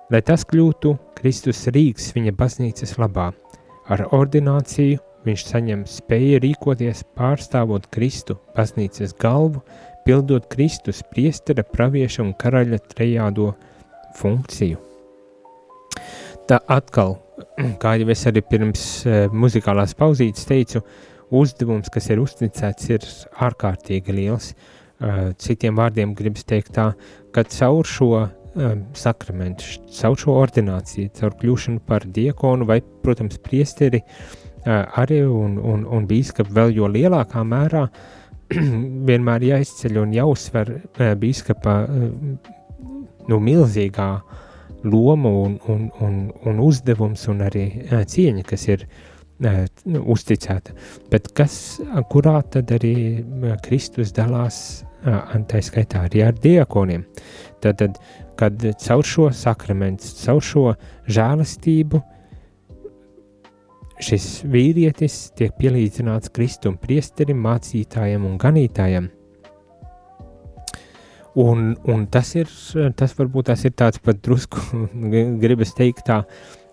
lai 0.09 0.22
tas 0.24 0.45
kļūtu 0.47 0.95
Kristus 1.20 1.65
rīks 1.67 2.13
viņa 2.15 2.32
baznīcas 2.39 2.95
labā. 3.01 3.30
Ar 3.91 4.05
ordināciju 4.15 5.01
viņš 5.28 5.45
saņem 5.49 5.84
spēju 5.89 6.39
rīkoties 6.45 7.03
pārstāvot 7.17 7.89
Kristu 7.91 8.38
baznīcas 8.55 9.17
galvu, 9.20 9.65
pildot 10.05 10.47
Kristus 10.47 11.03
priestera, 11.11 11.65
pravieša 11.67 12.24
un 12.24 12.32
karaļa 12.39 12.80
trejādo 12.93 13.51
funkciju. 14.15 14.80
Tā 16.47 16.63
atkal, 16.72 17.17
kā 17.84 17.97
jau 17.99 18.09
es 18.15 18.26
arī 18.32 18.45
pirms 18.47 18.86
muzikālās 19.36 19.91
pauzītes 19.97 20.47
teicu, 20.47 20.80
uh, 20.80 21.09
uzdevums, 21.36 21.89
kas 21.93 22.09
ir 22.09 22.21
uzticēts, 22.23 22.89
ir 22.91 23.07
ārkārtīgi 23.47 24.15
liels. 24.15 24.53
Uh, 24.99 25.30
citiem 25.39 25.77
vārdiem 25.80 26.11
gribas 26.17 26.43
teikt 26.43 26.73
tā, 26.75 26.91
ka 27.32 27.45
caur 27.47 27.88
šo 27.88 28.11
sakramentu, 28.97 29.63
caur 29.93 30.17
šo 30.19 30.34
ordināciju, 30.41 31.11
caur 31.15 31.36
kļūšanu 31.39 31.84
par 31.88 32.03
diekonu 32.03 32.65
vai, 32.67 32.82
protams, 33.03 33.38
priesteri, 33.45 34.01
uh, 34.03 34.84
arī 34.99 35.21
un, 35.23 35.55
un, 35.61 35.86
un 35.88 36.07
bīskapu 36.09 36.51
vēl 36.57 36.73
jo 36.75 36.89
lielākā 36.91 37.45
mērā 37.47 37.86
vienmēr 39.09 39.45
jāizceļ 39.51 40.01
un 40.01 40.17
jāuzsver 40.17 40.73
uh, 40.75 41.13
bīskapa 41.21 41.77
nu, 43.30 43.39
milzīgā 43.39 44.09
loma 44.84 45.32
un, 45.45 45.55
un, 45.69 45.88
un, 46.03 46.19
un 46.49 46.59
uzdevums 46.63 47.27
un 47.32 47.45
arī 47.45 47.65
cieņa, 47.88 48.43
kas 48.47 48.67
ir 48.67 48.86
nu, 48.88 49.09
uzticēta. 49.39 50.75
Bet 51.11 51.31
kas, 51.37 51.79
kurā 52.11 52.39
tad 52.51 52.71
arī 52.75 52.93
Kristus 53.65 54.13
dalās, 54.15 54.83
tā 55.03 55.61
skaitā 55.63 56.05
arī 56.07 56.25
ar 56.27 56.39
diakoniem. 56.43 57.05
Tad, 57.63 57.79
tad 57.79 57.99
kad 58.39 58.63
caur 58.79 59.03
šo 59.03 59.27
sakramentu, 59.35 60.07
caur 60.21 60.43
šo 60.43 60.65
žēlastību, 61.11 61.99
šis 63.99 64.27
vīrietis 64.47 65.17
tiek 65.35 65.55
pielīdzināts 65.59 66.31
Kristum, 66.35 66.77
priesterim, 66.79 67.41
mācītājam 67.43 68.27
un 68.29 68.37
ganītājam. 68.39 69.09
Un, 71.39 71.73
un 71.87 72.05
tas 72.11 72.31
ir, 72.35 72.49
tas 72.97 73.13
varbūt 73.15 73.51
tas 73.51 73.61
ir 73.67 73.75
tāds 73.77 73.99
pat 74.03 74.23
drusku, 74.23 74.63
gribas 75.43 75.75
teikt 75.77 76.07
tā, 76.07 76.23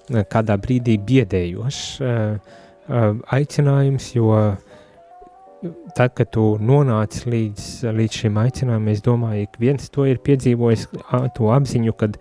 kādā 0.09 0.57
brīdī 0.63 0.97
biedējošs 1.03 1.83
aicinājums, 3.35 4.13
jo 4.15 4.31
tad, 5.97 6.13
kad 6.15 6.31
tu 6.31 6.45
nonāc 6.63 7.25
līdz, 7.27 7.67
līdz 7.97 8.23
šim 8.23 8.39
aicinājumam, 8.39 8.93
es 8.93 9.03
domāju, 9.03 9.51
ka 9.51 9.63
viens 9.65 9.91
to 9.91 10.07
ir 10.07 10.23
piedzīvojis, 10.23 10.87
to 11.35 11.51
apziņu, 11.51 11.97
kad 11.99 12.21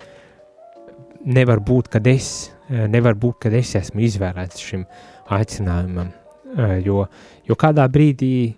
nevar 1.26 1.62
būt, 1.62 1.92
kad 1.94 2.08
es 2.10 2.56
Eh, 2.66 2.88
nevar 2.90 3.14
būt, 3.14 3.44
ka 3.46 3.50
es 3.54 3.76
esmu 3.78 4.02
izvēlēts 4.08 4.62
šim 4.66 4.86
aicinājumam. 5.36 6.10
Eh, 6.58 6.80
jo, 6.88 7.04
jo 7.46 7.58
kādā 7.62 7.86
brīdī, 7.92 8.56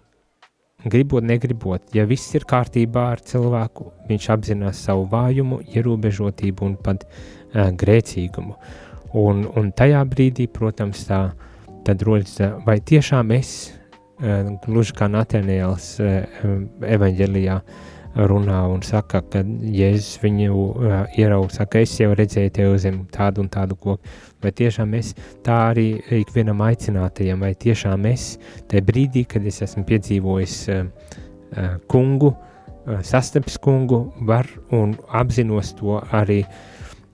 gribot, 0.88 1.26
negribot, 1.28 1.90
ja 1.96 2.06
viss 2.08 2.32
ir 2.38 2.46
kārtībā 2.48 3.04
ar 3.18 3.20
cilvēku, 3.20 3.90
viņš 4.08 4.30
apzinās 4.32 4.80
savu 4.88 5.10
vājumu, 5.12 5.60
ierobežotību 5.76 6.64
un 6.64 6.78
pat 6.80 7.04
uh, 7.04 7.74
grēcīgumu. 7.76 8.54
Un, 9.18 9.46
un 9.58 9.74
tajā 9.74 10.04
brīdī, 10.10 10.48
protams, 10.54 11.06
tā 11.10 11.22
tad 11.88 12.04
rodas, 12.06 12.38
vai 12.66 12.78
tiešām 12.84 13.32
es, 13.38 13.54
uh, 14.22 14.56
gluži 14.66 14.96
kā 14.98 15.08
Natānijāls 15.12 15.94
uh, 16.04 16.18
evaņģelijā, 16.98 17.62
uh, 17.62 17.94
runā 18.26 18.62
un 18.72 18.82
saka, 18.82 19.22
ka 19.22 19.44
Jēzus 19.46 20.18
viņu 20.24 20.54
uh, 20.56 20.96
ierauga, 21.20 21.52
saka, 21.54 21.82
es 21.86 21.94
jau 22.00 22.14
redzēju 22.18 22.54
tev 22.56 22.78
zem 22.82 23.04
tādu 23.14 23.44
un 23.44 23.50
tādu 23.54 23.78
koku, 23.78 24.02
vai 24.42 24.52
tiešām 24.56 24.96
es 24.98 25.14
tā 25.46 25.58
arī 25.72 25.88
ikvienam 26.22 26.64
aicinātajam, 26.66 27.44
vai 27.46 27.54
tiešām 27.54 28.08
es 28.10 28.36
tajā 28.72 28.86
brīdī, 28.88 29.26
kad 29.30 29.46
es 29.46 29.62
esmu 29.66 29.86
piedzīvojis 29.90 30.58
uh, 30.74 30.88
uh, 30.88 31.76
kungu, 31.92 32.34
uh, 32.34 32.98
sastapis 33.06 33.60
kungu, 33.62 34.08
var 34.26 34.50
un 34.74 34.98
apzinos 35.10 35.76
to 35.78 36.02
arī 36.10 36.44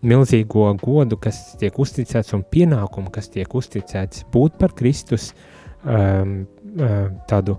milzīgo 0.04 0.68
godu, 0.82 1.18
kas 1.22 1.56
tiek 1.62 1.78
uzticēts 1.80 2.36
un 2.38 2.44
pienākumu, 2.44 3.12
kas 3.14 3.32
tiek 3.34 3.56
uzticēts 3.56 4.26
būt 4.34 4.60
par 4.60 4.76
Kristus 4.78 5.32
um, 5.84 6.44
uh, 6.78 7.10
tādu 7.30 7.58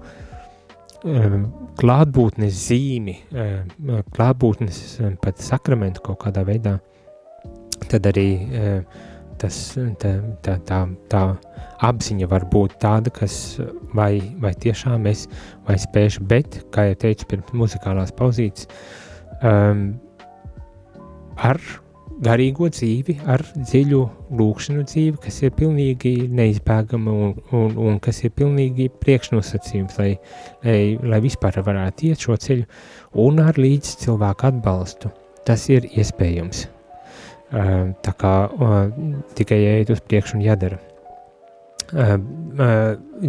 Um, 1.04 1.50
klātbūtnes 1.76 2.54
zīmi, 2.70 3.12
um, 3.36 3.98
klātbūtnes 4.16 4.78
um, 5.04 5.18
pat 5.20 5.42
sakramentu 5.44 6.00
kaut 6.06 6.16
kādā 6.22 6.40
veidā, 6.48 6.78
tad 7.90 8.08
arī 8.08 8.28
tas, 9.36 9.58
tā, 10.00 10.14
tā, 10.46 10.54
tā, 10.64 10.78
tā 11.12 11.20
apziņa 11.84 12.30
var 12.30 12.46
būt 12.48 12.78
tāda, 12.80 13.12
kas 13.12 13.36
vai, 13.92 14.16
vai 14.40 14.54
tiešām 14.64 15.04
es 15.10 15.26
vai 15.68 15.76
spēšu, 15.82 16.24
bet, 16.30 16.62
kā 16.72 16.88
jau 16.88 16.96
teicu 17.04 17.28
pirms 17.34 17.52
muzikālās 17.52 18.14
pauzītes, 18.16 18.70
um, 19.44 19.90
ar 21.36 21.60
garīgo 22.22 22.68
dzīvi, 22.70 23.16
ar 23.30 23.42
dziļu 23.56 24.00
lūkšanu 24.38 24.84
dzīvi, 24.86 25.18
kas 25.24 25.40
ir 25.42 25.54
pilnīgi 25.58 26.14
neizbēgama 26.30 27.12
un, 27.12 27.34
un, 27.56 27.74
un 27.88 27.98
kas 28.02 28.22
ir 28.24 28.34
pilnīgi 28.36 28.88
priekšnosacījums, 29.02 29.98
lai, 29.98 30.12
lai, 30.64 30.78
lai 31.02 31.20
vispār 31.24 31.58
varētu 31.66 32.10
iet 32.10 32.24
šo 32.24 32.38
ceļu, 32.40 32.66
un 33.24 33.42
ar 33.42 33.58
līdz 33.60 33.96
cilvēku 34.04 34.50
atbalstu. 34.50 35.12
Tas 35.44 35.66
ir 35.72 35.88
iespējams. 35.90 36.64
Tā 37.54 38.14
kā 38.18 38.34
tikai 39.38 39.60
jāiet 39.60 39.92
uz 39.94 40.00
priekšu 40.02 40.38
un 40.38 40.44
jādara. 40.46 40.80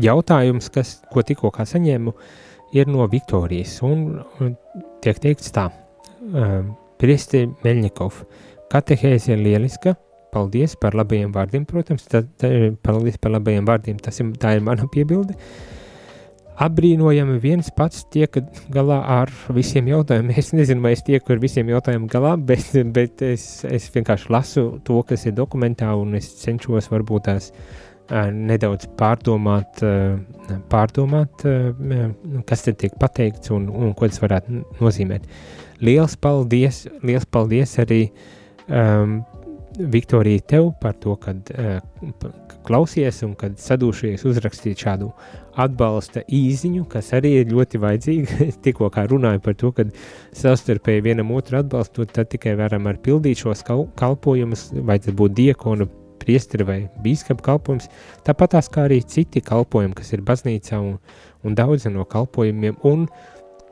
Jautājums, 0.06 0.72
kas, 0.74 0.96
ko 1.12 1.26
tikko 1.26 1.52
saņēmu, 1.58 2.16
ir 2.76 2.90
no 2.90 3.06
Viktorijas, 3.12 3.78
un 3.86 4.56
tiek 5.04 5.20
teikts 5.22 5.54
tā. 5.54 5.68
Priesti 6.96 7.44
Meļņikovs 7.66 8.24
Katehēze 8.74 9.36
ir 9.36 9.44
lieliska. 9.46 9.96
Paldies 10.36 10.74
par 10.80 10.96
labajiem 10.98 11.32
vārdiem, 11.36 11.64
protams. 11.70 12.08
Tad, 12.12 12.28
tad, 12.42 12.76
paldies 12.84 13.18
par 13.22 13.36
labajiem 13.38 13.68
vārdiem. 13.68 14.02
Tas 14.04 14.20
ir, 14.20 14.34
tā 14.42 14.58
ir 14.58 14.66
mana 14.66 14.88
piebilde. 14.92 15.38
Apbrīnojami 16.66 17.36
viens 17.44 17.68
pats 17.76 18.06
tiek 18.12 18.38
galā 18.72 19.02
ar 19.18 19.32
visiem 19.56 19.90
jautājumiem. 19.92 20.38
Es 20.40 20.54
nezinu, 20.56 20.84
vai 20.86 20.94
es 20.96 21.04
tieku 21.04 21.36
ar 21.36 21.42
visiem 21.44 21.72
jautājumiem 21.72 22.08
galā, 22.12 22.36
bet, 22.52 22.70
bet 22.96 23.24
es, 23.28 23.66
es 23.68 23.90
vienkārši 23.92 24.32
lasu 24.32 24.64
to, 24.88 25.02
kas 25.08 25.28
ir 25.28 25.36
dokumentā, 25.36 25.92
un 26.00 26.16
es 26.20 26.32
cenšos 26.44 26.88
varbūt 26.94 27.28
tās 27.28 27.52
nedaudz 28.32 28.86
pārdomāt, 29.00 29.82
pārdomāt 30.70 31.46
uh, 31.50 32.14
kas 32.46 32.68
te 32.68 32.76
tiek 32.78 32.96
pateikts 33.02 33.50
un, 33.56 33.66
un 33.66 33.96
ko 33.98 34.08
tas 34.08 34.22
varētu 34.22 34.62
nozīmēt. 34.78 35.26
Liels 35.84 36.16
paldies, 36.22 36.84
liels 37.04 37.26
paldies 37.34 37.74
arī 37.82 38.04
uh, 38.06 38.35
um, 38.68 39.20
Viktorija, 39.76 40.40
tev 40.48 40.70
par 40.80 40.94
to, 41.04 41.18
ka 41.20 41.34
uh, 41.36 41.80
klausies 42.66 43.20
un 43.28 43.34
kad 43.40 43.58
sadūšies 43.60 44.24
uzrakstīt 44.28 44.80
šādu 44.86 45.10
atbalsta 45.60 46.24
īziņu, 46.32 46.86
kas 46.92 47.12
arī 47.16 47.34
ir 47.42 47.52
ļoti 47.52 47.82
vajadzīga. 47.84 48.48
Tikko 48.66 48.90
kā 48.94 49.06
runāju 49.12 49.44
par 49.44 49.58
to, 49.60 49.72
ka 49.76 49.88
savstarpēji 50.36 51.06
vienam 51.10 51.34
otru 51.36 51.60
atbalstot, 51.60 52.14
tad 52.16 52.32
tikai 52.32 52.56
varam 52.60 52.88
ar 52.92 53.00
pildīt 53.04 53.44
šos 53.44 53.66
kalpojumus, 53.68 54.70
vai 54.88 55.00
tas 55.04 55.16
būtu 55.16 55.40
diekonu, 55.42 55.90
priesteri 56.26 56.66
vai 56.66 56.80
bīskapa 57.04 57.44
kalpojums, 57.46 57.90
tāpat 58.26 58.56
tās 58.56 58.70
kā 58.72 58.88
arī 58.88 59.02
citi 59.06 59.44
kalpojumi, 59.46 59.96
kas 59.98 60.14
ir 60.16 60.24
baznīcā 60.26 60.80
un, 60.82 60.98
un 61.46 61.58
daudzi 61.58 61.92
no 61.94 62.08
kalpojumiem, 62.10 62.80
un 62.88 63.06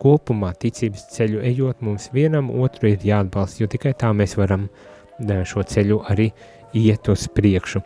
kopumā 0.03 0.51
ticības 0.59 1.07
ceļu 1.15 1.41
ejot, 1.47 1.79
mums 1.81 2.09
vienam 2.13 2.51
otru 2.51 2.91
ir 2.91 3.07
jāatbalsta, 3.07 3.63
jo 3.63 3.71
tikai 3.71 3.95
tā 3.97 4.11
mēs 4.15 4.35
varam 4.39 4.67
šo 5.19 5.63
ceļu 5.63 6.03
arī 6.11 6.29
iet 6.75 7.09
uz 7.09 7.27
priekšu. 7.31 7.83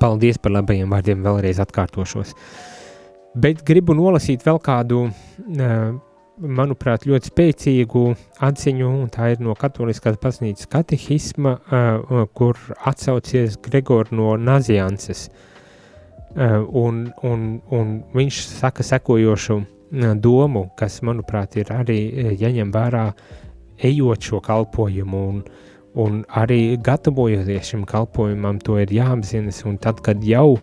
Paldies 0.00 0.38
par 0.40 0.54
labajiem 0.56 0.90
vārdiem, 0.90 1.24
vēlreiz 1.24 1.60
atkārtošos. 1.62 2.32
Bet 3.36 3.62
gribu 3.68 3.94
nolasīt 3.96 4.44
vēl 4.44 4.58
kādu, 4.64 5.04
manuprāt, 6.42 7.06
ļoti 7.08 7.30
spēcīgu 7.30 8.02
atziņu, 8.44 8.88
un 9.04 9.12
tā 9.12 9.32
ir 9.34 9.44
no 9.44 9.54
Katoliskās 9.58 10.18
baznīcas 10.20 10.68
katehisma, 10.72 11.56
kur 12.36 12.58
atsaucies 12.88 13.58
Gregor 13.62 14.12
no 14.12 14.34
Nazianses. 14.40 15.28
Un, 16.32 17.04
un, 17.28 17.46
un 17.68 17.96
viņš 18.16 18.40
saka 18.48 18.84
sekojošu 18.86 19.60
domu, 19.92 20.66
kas, 20.78 21.00
manuprāt, 21.04 21.56
ir 21.60 21.72
arī 21.74 21.98
jāņem 22.40 22.72
vērā, 22.72 23.10
ejot 23.82 24.22
šo 24.22 24.40
kalpojumu 24.44 25.22
un, 25.28 25.42
un 25.98 26.22
arī 26.38 26.78
gatavojoties 26.80 27.72
šim 27.72 27.84
kalpojumam, 27.88 28.60
to 28.64 28.78
ir 28.80 28.92
jāapzinas. 28.94 29.62
Un 29.68 29.78
tad, 29.82 30.00
kad 30.04 30.22
jau 30.24 30.58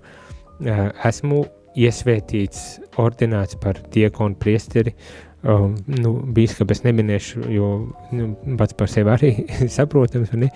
esmu 0.60 1.44
iesvētīts, 1.80 2.62
ordinēts 3.00 3.60
par 3.62 3.80
diekonu 3.94 4.38
priesteri, 4.40 4.96
um, 5.44 5.76
nu, 5.88 6.16
bīskaps 6.36 6.84
neminēšu, 6.88 7.44
jo 7.54 7.70
nu, 8.16 8.32
pats 8.60 8.76
par 8.78 8.92
sevi 8.92 9.14
arī 9.14 9.34
saprotams, 9.78 10.34
ne? 10.40 10.52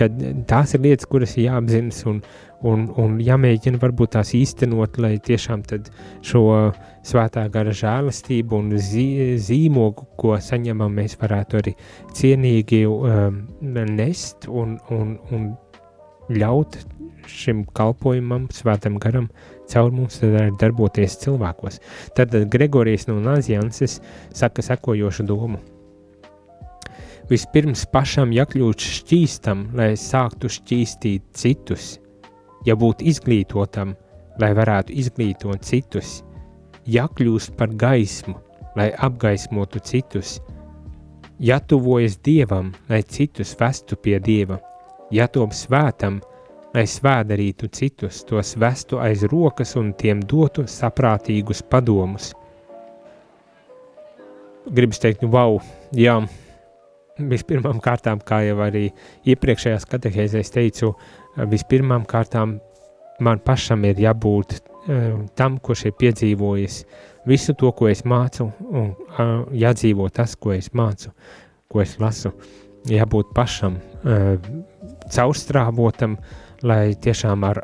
kad 0.00 0.14
tās 0.48 0.72
ir 0.74 0.84
lietas, 0.84 1.08
kuras 1.10 1.36
ir 1.36 1.50
jāapzinas 1.50 1.98
un, 2.08 2.22
un, 2.66 2.86
un 3.00 3.16
jāmēģina 3.24 3.80
varbūt 3.80 4.14
tās 4.16 4.32
īstenot, 4.36 4.98
lai 5.00 5.14
tiešām 5.22 5.62
šo 6.26 6.44
svētā 7.06 7.46
gara 7.52 7.72
žēlastību 7.76 8.58
un 8.58 8.74
zī, 8.76 9.06
zīmogu, 9.40 10.06
ko 10.20 10.36
saņemam, 10.40 10.92
mēs 11.00 11.16
varētu 11.20 11.60
arī 11.60 11.74
cienīgi 12.16 12.84
um, 12.88 13.42
nest 13.60 14.48
un, 14.48 14.78
un, 14.92 15.16
un 15.32 15.50
ļaut 16.30 16.78
šim 17.30 17.64
kalpojumam, 17.76 18.48
svētam 18.54 18.98
garam, 19.00 19.28
caur 19.70 19.92
mums 19.94 20.20
darboties 20.60 21.18
cilvēkos. 21.24 21.80
Tad 22.16 22.34
Gregorijas 22.50 23.06
no 23.10 23.20
Nazianses 23.22 24.00
saka 24.34 24.64
sekojošu 24.64 25.26
domu. 25.28 25.60
Vispirms 27.30 27.84
pašam 27.92 28.32
jākļūt 28.34 28.86
šķīstam, 28.98 29.68
lai 29.78 29.92
sāktu 30.00 30.50
šķīstīt 30.50 31.28
citus– 31.38 31.92
jābūt 32.66 33.04
izglītotam, 33.06 33.94
lai 34.40 34.50
varētu 34.56 34.94
izglītot 35.02 35.64
citus, 35.66 36.20
jākļūst 36.88 37.56
par 37.58 37.72
gaismu, 37.76 38.36
lai 38.76 38.90
apgaismotu 38.96 39.82
citus, 39.84 40.38
ja 41.40 41.60
tuvojas 41.60 42.18
Dievam, 42.24 42.72
lai 42.88 43.02
citus 43.02 43.54
vestu 43.60 43.96
pie 43.96 44.18
Dieva, 44.20 44.60
ja 45.10 45.26
top 45.28 45.54
svētam, 45.56 46.20
lai 46.74 46.84
svēdarītu 46.86 47.70
citus, 47.74 48.22
tos 48.28 48.54
vestu 48.60 49.00
aiz 49.02 49.24
rokas 49.32 49.74
un 49.80 49.92
tiem 49.98 50.22
dotu 50.22 50.66
saprātīgus 50.70 51.64
padomus. 51.66 52.30
Gribas 54.70 55.00
teikt, 55.02 55.24
nu, 55.24 55.32
wow, 55.32 55.56
jā, 55.96 56.20
vispirmām 57.18 57.80
kārtām, 57.82 58.20
kā 58.22 58.42
jau 58.46 58.60
arī 58.62 58.90
iepriekšējās 59.28 59.88
katehēzēs 59.90 60.52
teicu, 60.54 60.92
vispirmām 61.48 62.04
kārtām 62.08 62.58
man 63.20 63.40
pašam 63.44 63.84
ir 63.88 64.00
jābūt 64.00 64.56
uh, 64.60 65.20
tam, 65.36 65.58
kurš 65.58 65.86
ir 65.90 65.96
piedzīvojis 66.00 66.82
visu 67.28 67.54
to, 67.54 67.72
ko 67.76 67.90
es 67.90 68.02
mācu, 68.08 68.48
un 68.72 68.94
jādzīvo 69.52 70.08
tas, 70.08 70.36
ko 70.40 70.54
es 70.56 70.70
mācu, 70.72 71.12
ko 71.68 71.82
es 71.82 71.98
lasu. 72.00 72.32
Jābūt 72.88 73.34
pašam 73.36 73.76
uh, 73.76 74.38
caurstrāvotam, 75.12 76.16
lai 76.64 76.94
tiešām 76.96 77.44
ar 77.44 77.62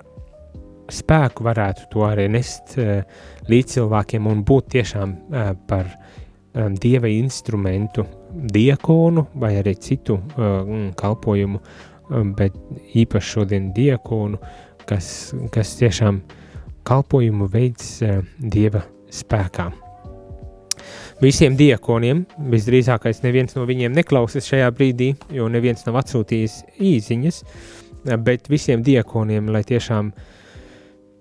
spēku 0.93 1.45
varētu 1.47 1.89
to 1.93 2.05
arī 2.07 2.29
nest 2.31 2.77
uh, 2.79 3.01
līdz 3.49 3.79
cilvēkiem 3.79 4.29
un 4.29 4.45
būt 4.47 4.73
tiešām 4.77 5.17
par 5.69 5.91
dieva 6.81 7.09
instrumentu, 7.13 8.07
diakonu 8.33 9.27
vai 9.37 9.59
arī 9.61 9.75
citu 9.77 10.17
kalpojumu, 10.97 11.59
um, 11.61 11.96
bet 12.09 12.57
īpaši 12.95 13.33
šodien 13.37 13.73
diakonu, 13.77 14.39
kas, 14.87 15.35
kas 15.55 15.75
tiešām 15.81 16.21
kalpojumu 16.87 17.49
veids 17.51 17.99
uh, 18.07 18.23
dieva 18.39 18.85
spēkā. 19.13 19.71
Visiem 21.23 21.57
diakoniem 21.57 22.27
visdrīzākais 22.53 23.23
neviens 23.25 23.57
no 23.57 23.65
viņiem 23.67 23.95
neklausās 23.97 24.47
šajā 24.51 24.69
brīdī, 24.77 25.15
jo 25.33 25.49
neviens 25.49 25.87
nav 25.87 26.03
atsūtījis 26.03 26.59
īsiņas, 26.77 27.39
bet 28.23 28.51
visiem 28.53 28.85
diakoniem, 28.85 29.49
lai 29.49 29.63
tiešām 29.67 30.11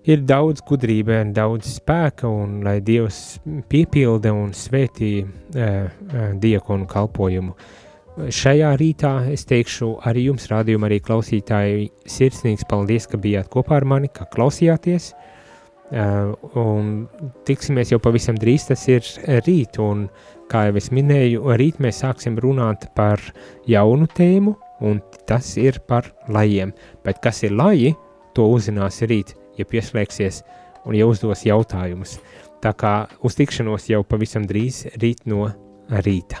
ir 0.06 0.22
daudz 0.28 0.60
gudrība, 0.68 1.22
daudz 1.34 1.78
spēka, 1.80 2.28
un 2.28 2.60
lai 2.66 2.78
Dievs 2.84 3.40
piepilda 3.72 4.34
un 4.36 4.52
svētī 4.54 5.10
uh, 5.24 5.88
diakonu 6.44 6.86
kalpojumu. 6.90 7.56
Šajā 8.16 8.70
rītā 8.80 9.10
es 9.28 9.44
teikšu 9.44 9.90
arī 10.08 10.30
jums, 10.30 10.46
rādījumā, 10.48 10.88
arī 10.88 11.02
klausītāji, 11.04 11.90
sirsnīgs 12.08 12.64
paldies, 12.70 13.04
ka 13.12 13.20
bijāt 13.20 13.50
kopā 13.52 13.76
ar 13.76 13.84
mani, 13.84 14.08
ka 14.08 14.24
klausījāties. 14.32 15.10
Uh, 15.86 16.32
un 16.58 17.04
tiksimies 17.46 17.92
jau 17.92 18.00
pavisam 18.02 18.38
drīz, 18.40 18.64
tas 18.72 18.86
ir 18.88 19.04
rīt, 19.46 19.76
un 19.78 20.06
kā 20.50 20.64
jau 20.66 20.80
es 20.80 20.88
minēju, 20.96 21.44
rīt 21.60 21.78
mēs 21.82 22.00
sāksim 22.02 22.40
runāt 22.42 22.88
par 22.96 23.20
jaunu 23.68 24.08
tēmu, 24.16 24.56
un 24.88 24.98
tas 25.28 25.52
ir 25.60 25.78
par 25.86 26.08
lajiem. 26.32 26.72
Bet 27.04 27.20
kas 27.22 27.44
ir 27.46 27.54
laji, 27.54 27.92
to 28.34 28.48
uzzinās 28.48 29.02
rīt, 29.06 29.36
ja 29.60 29.68
pieslēgsies 29.68 30.42
un 30.88 30.96
ja 30.96 31.06
uzdos 31.06 31.44
jautājumus. 31.46 32.16
Tā 32.64 32.72
kā 32.72 32.96
uz 33.20 33.36
tikšanos 33.36 33.90
jau 33.92 34.02
pavisam 34.08 34.48
drīz 34.48 34.86
rīt 34.96 35.26
no 35.28 35.50
rīta. 36.02 36.40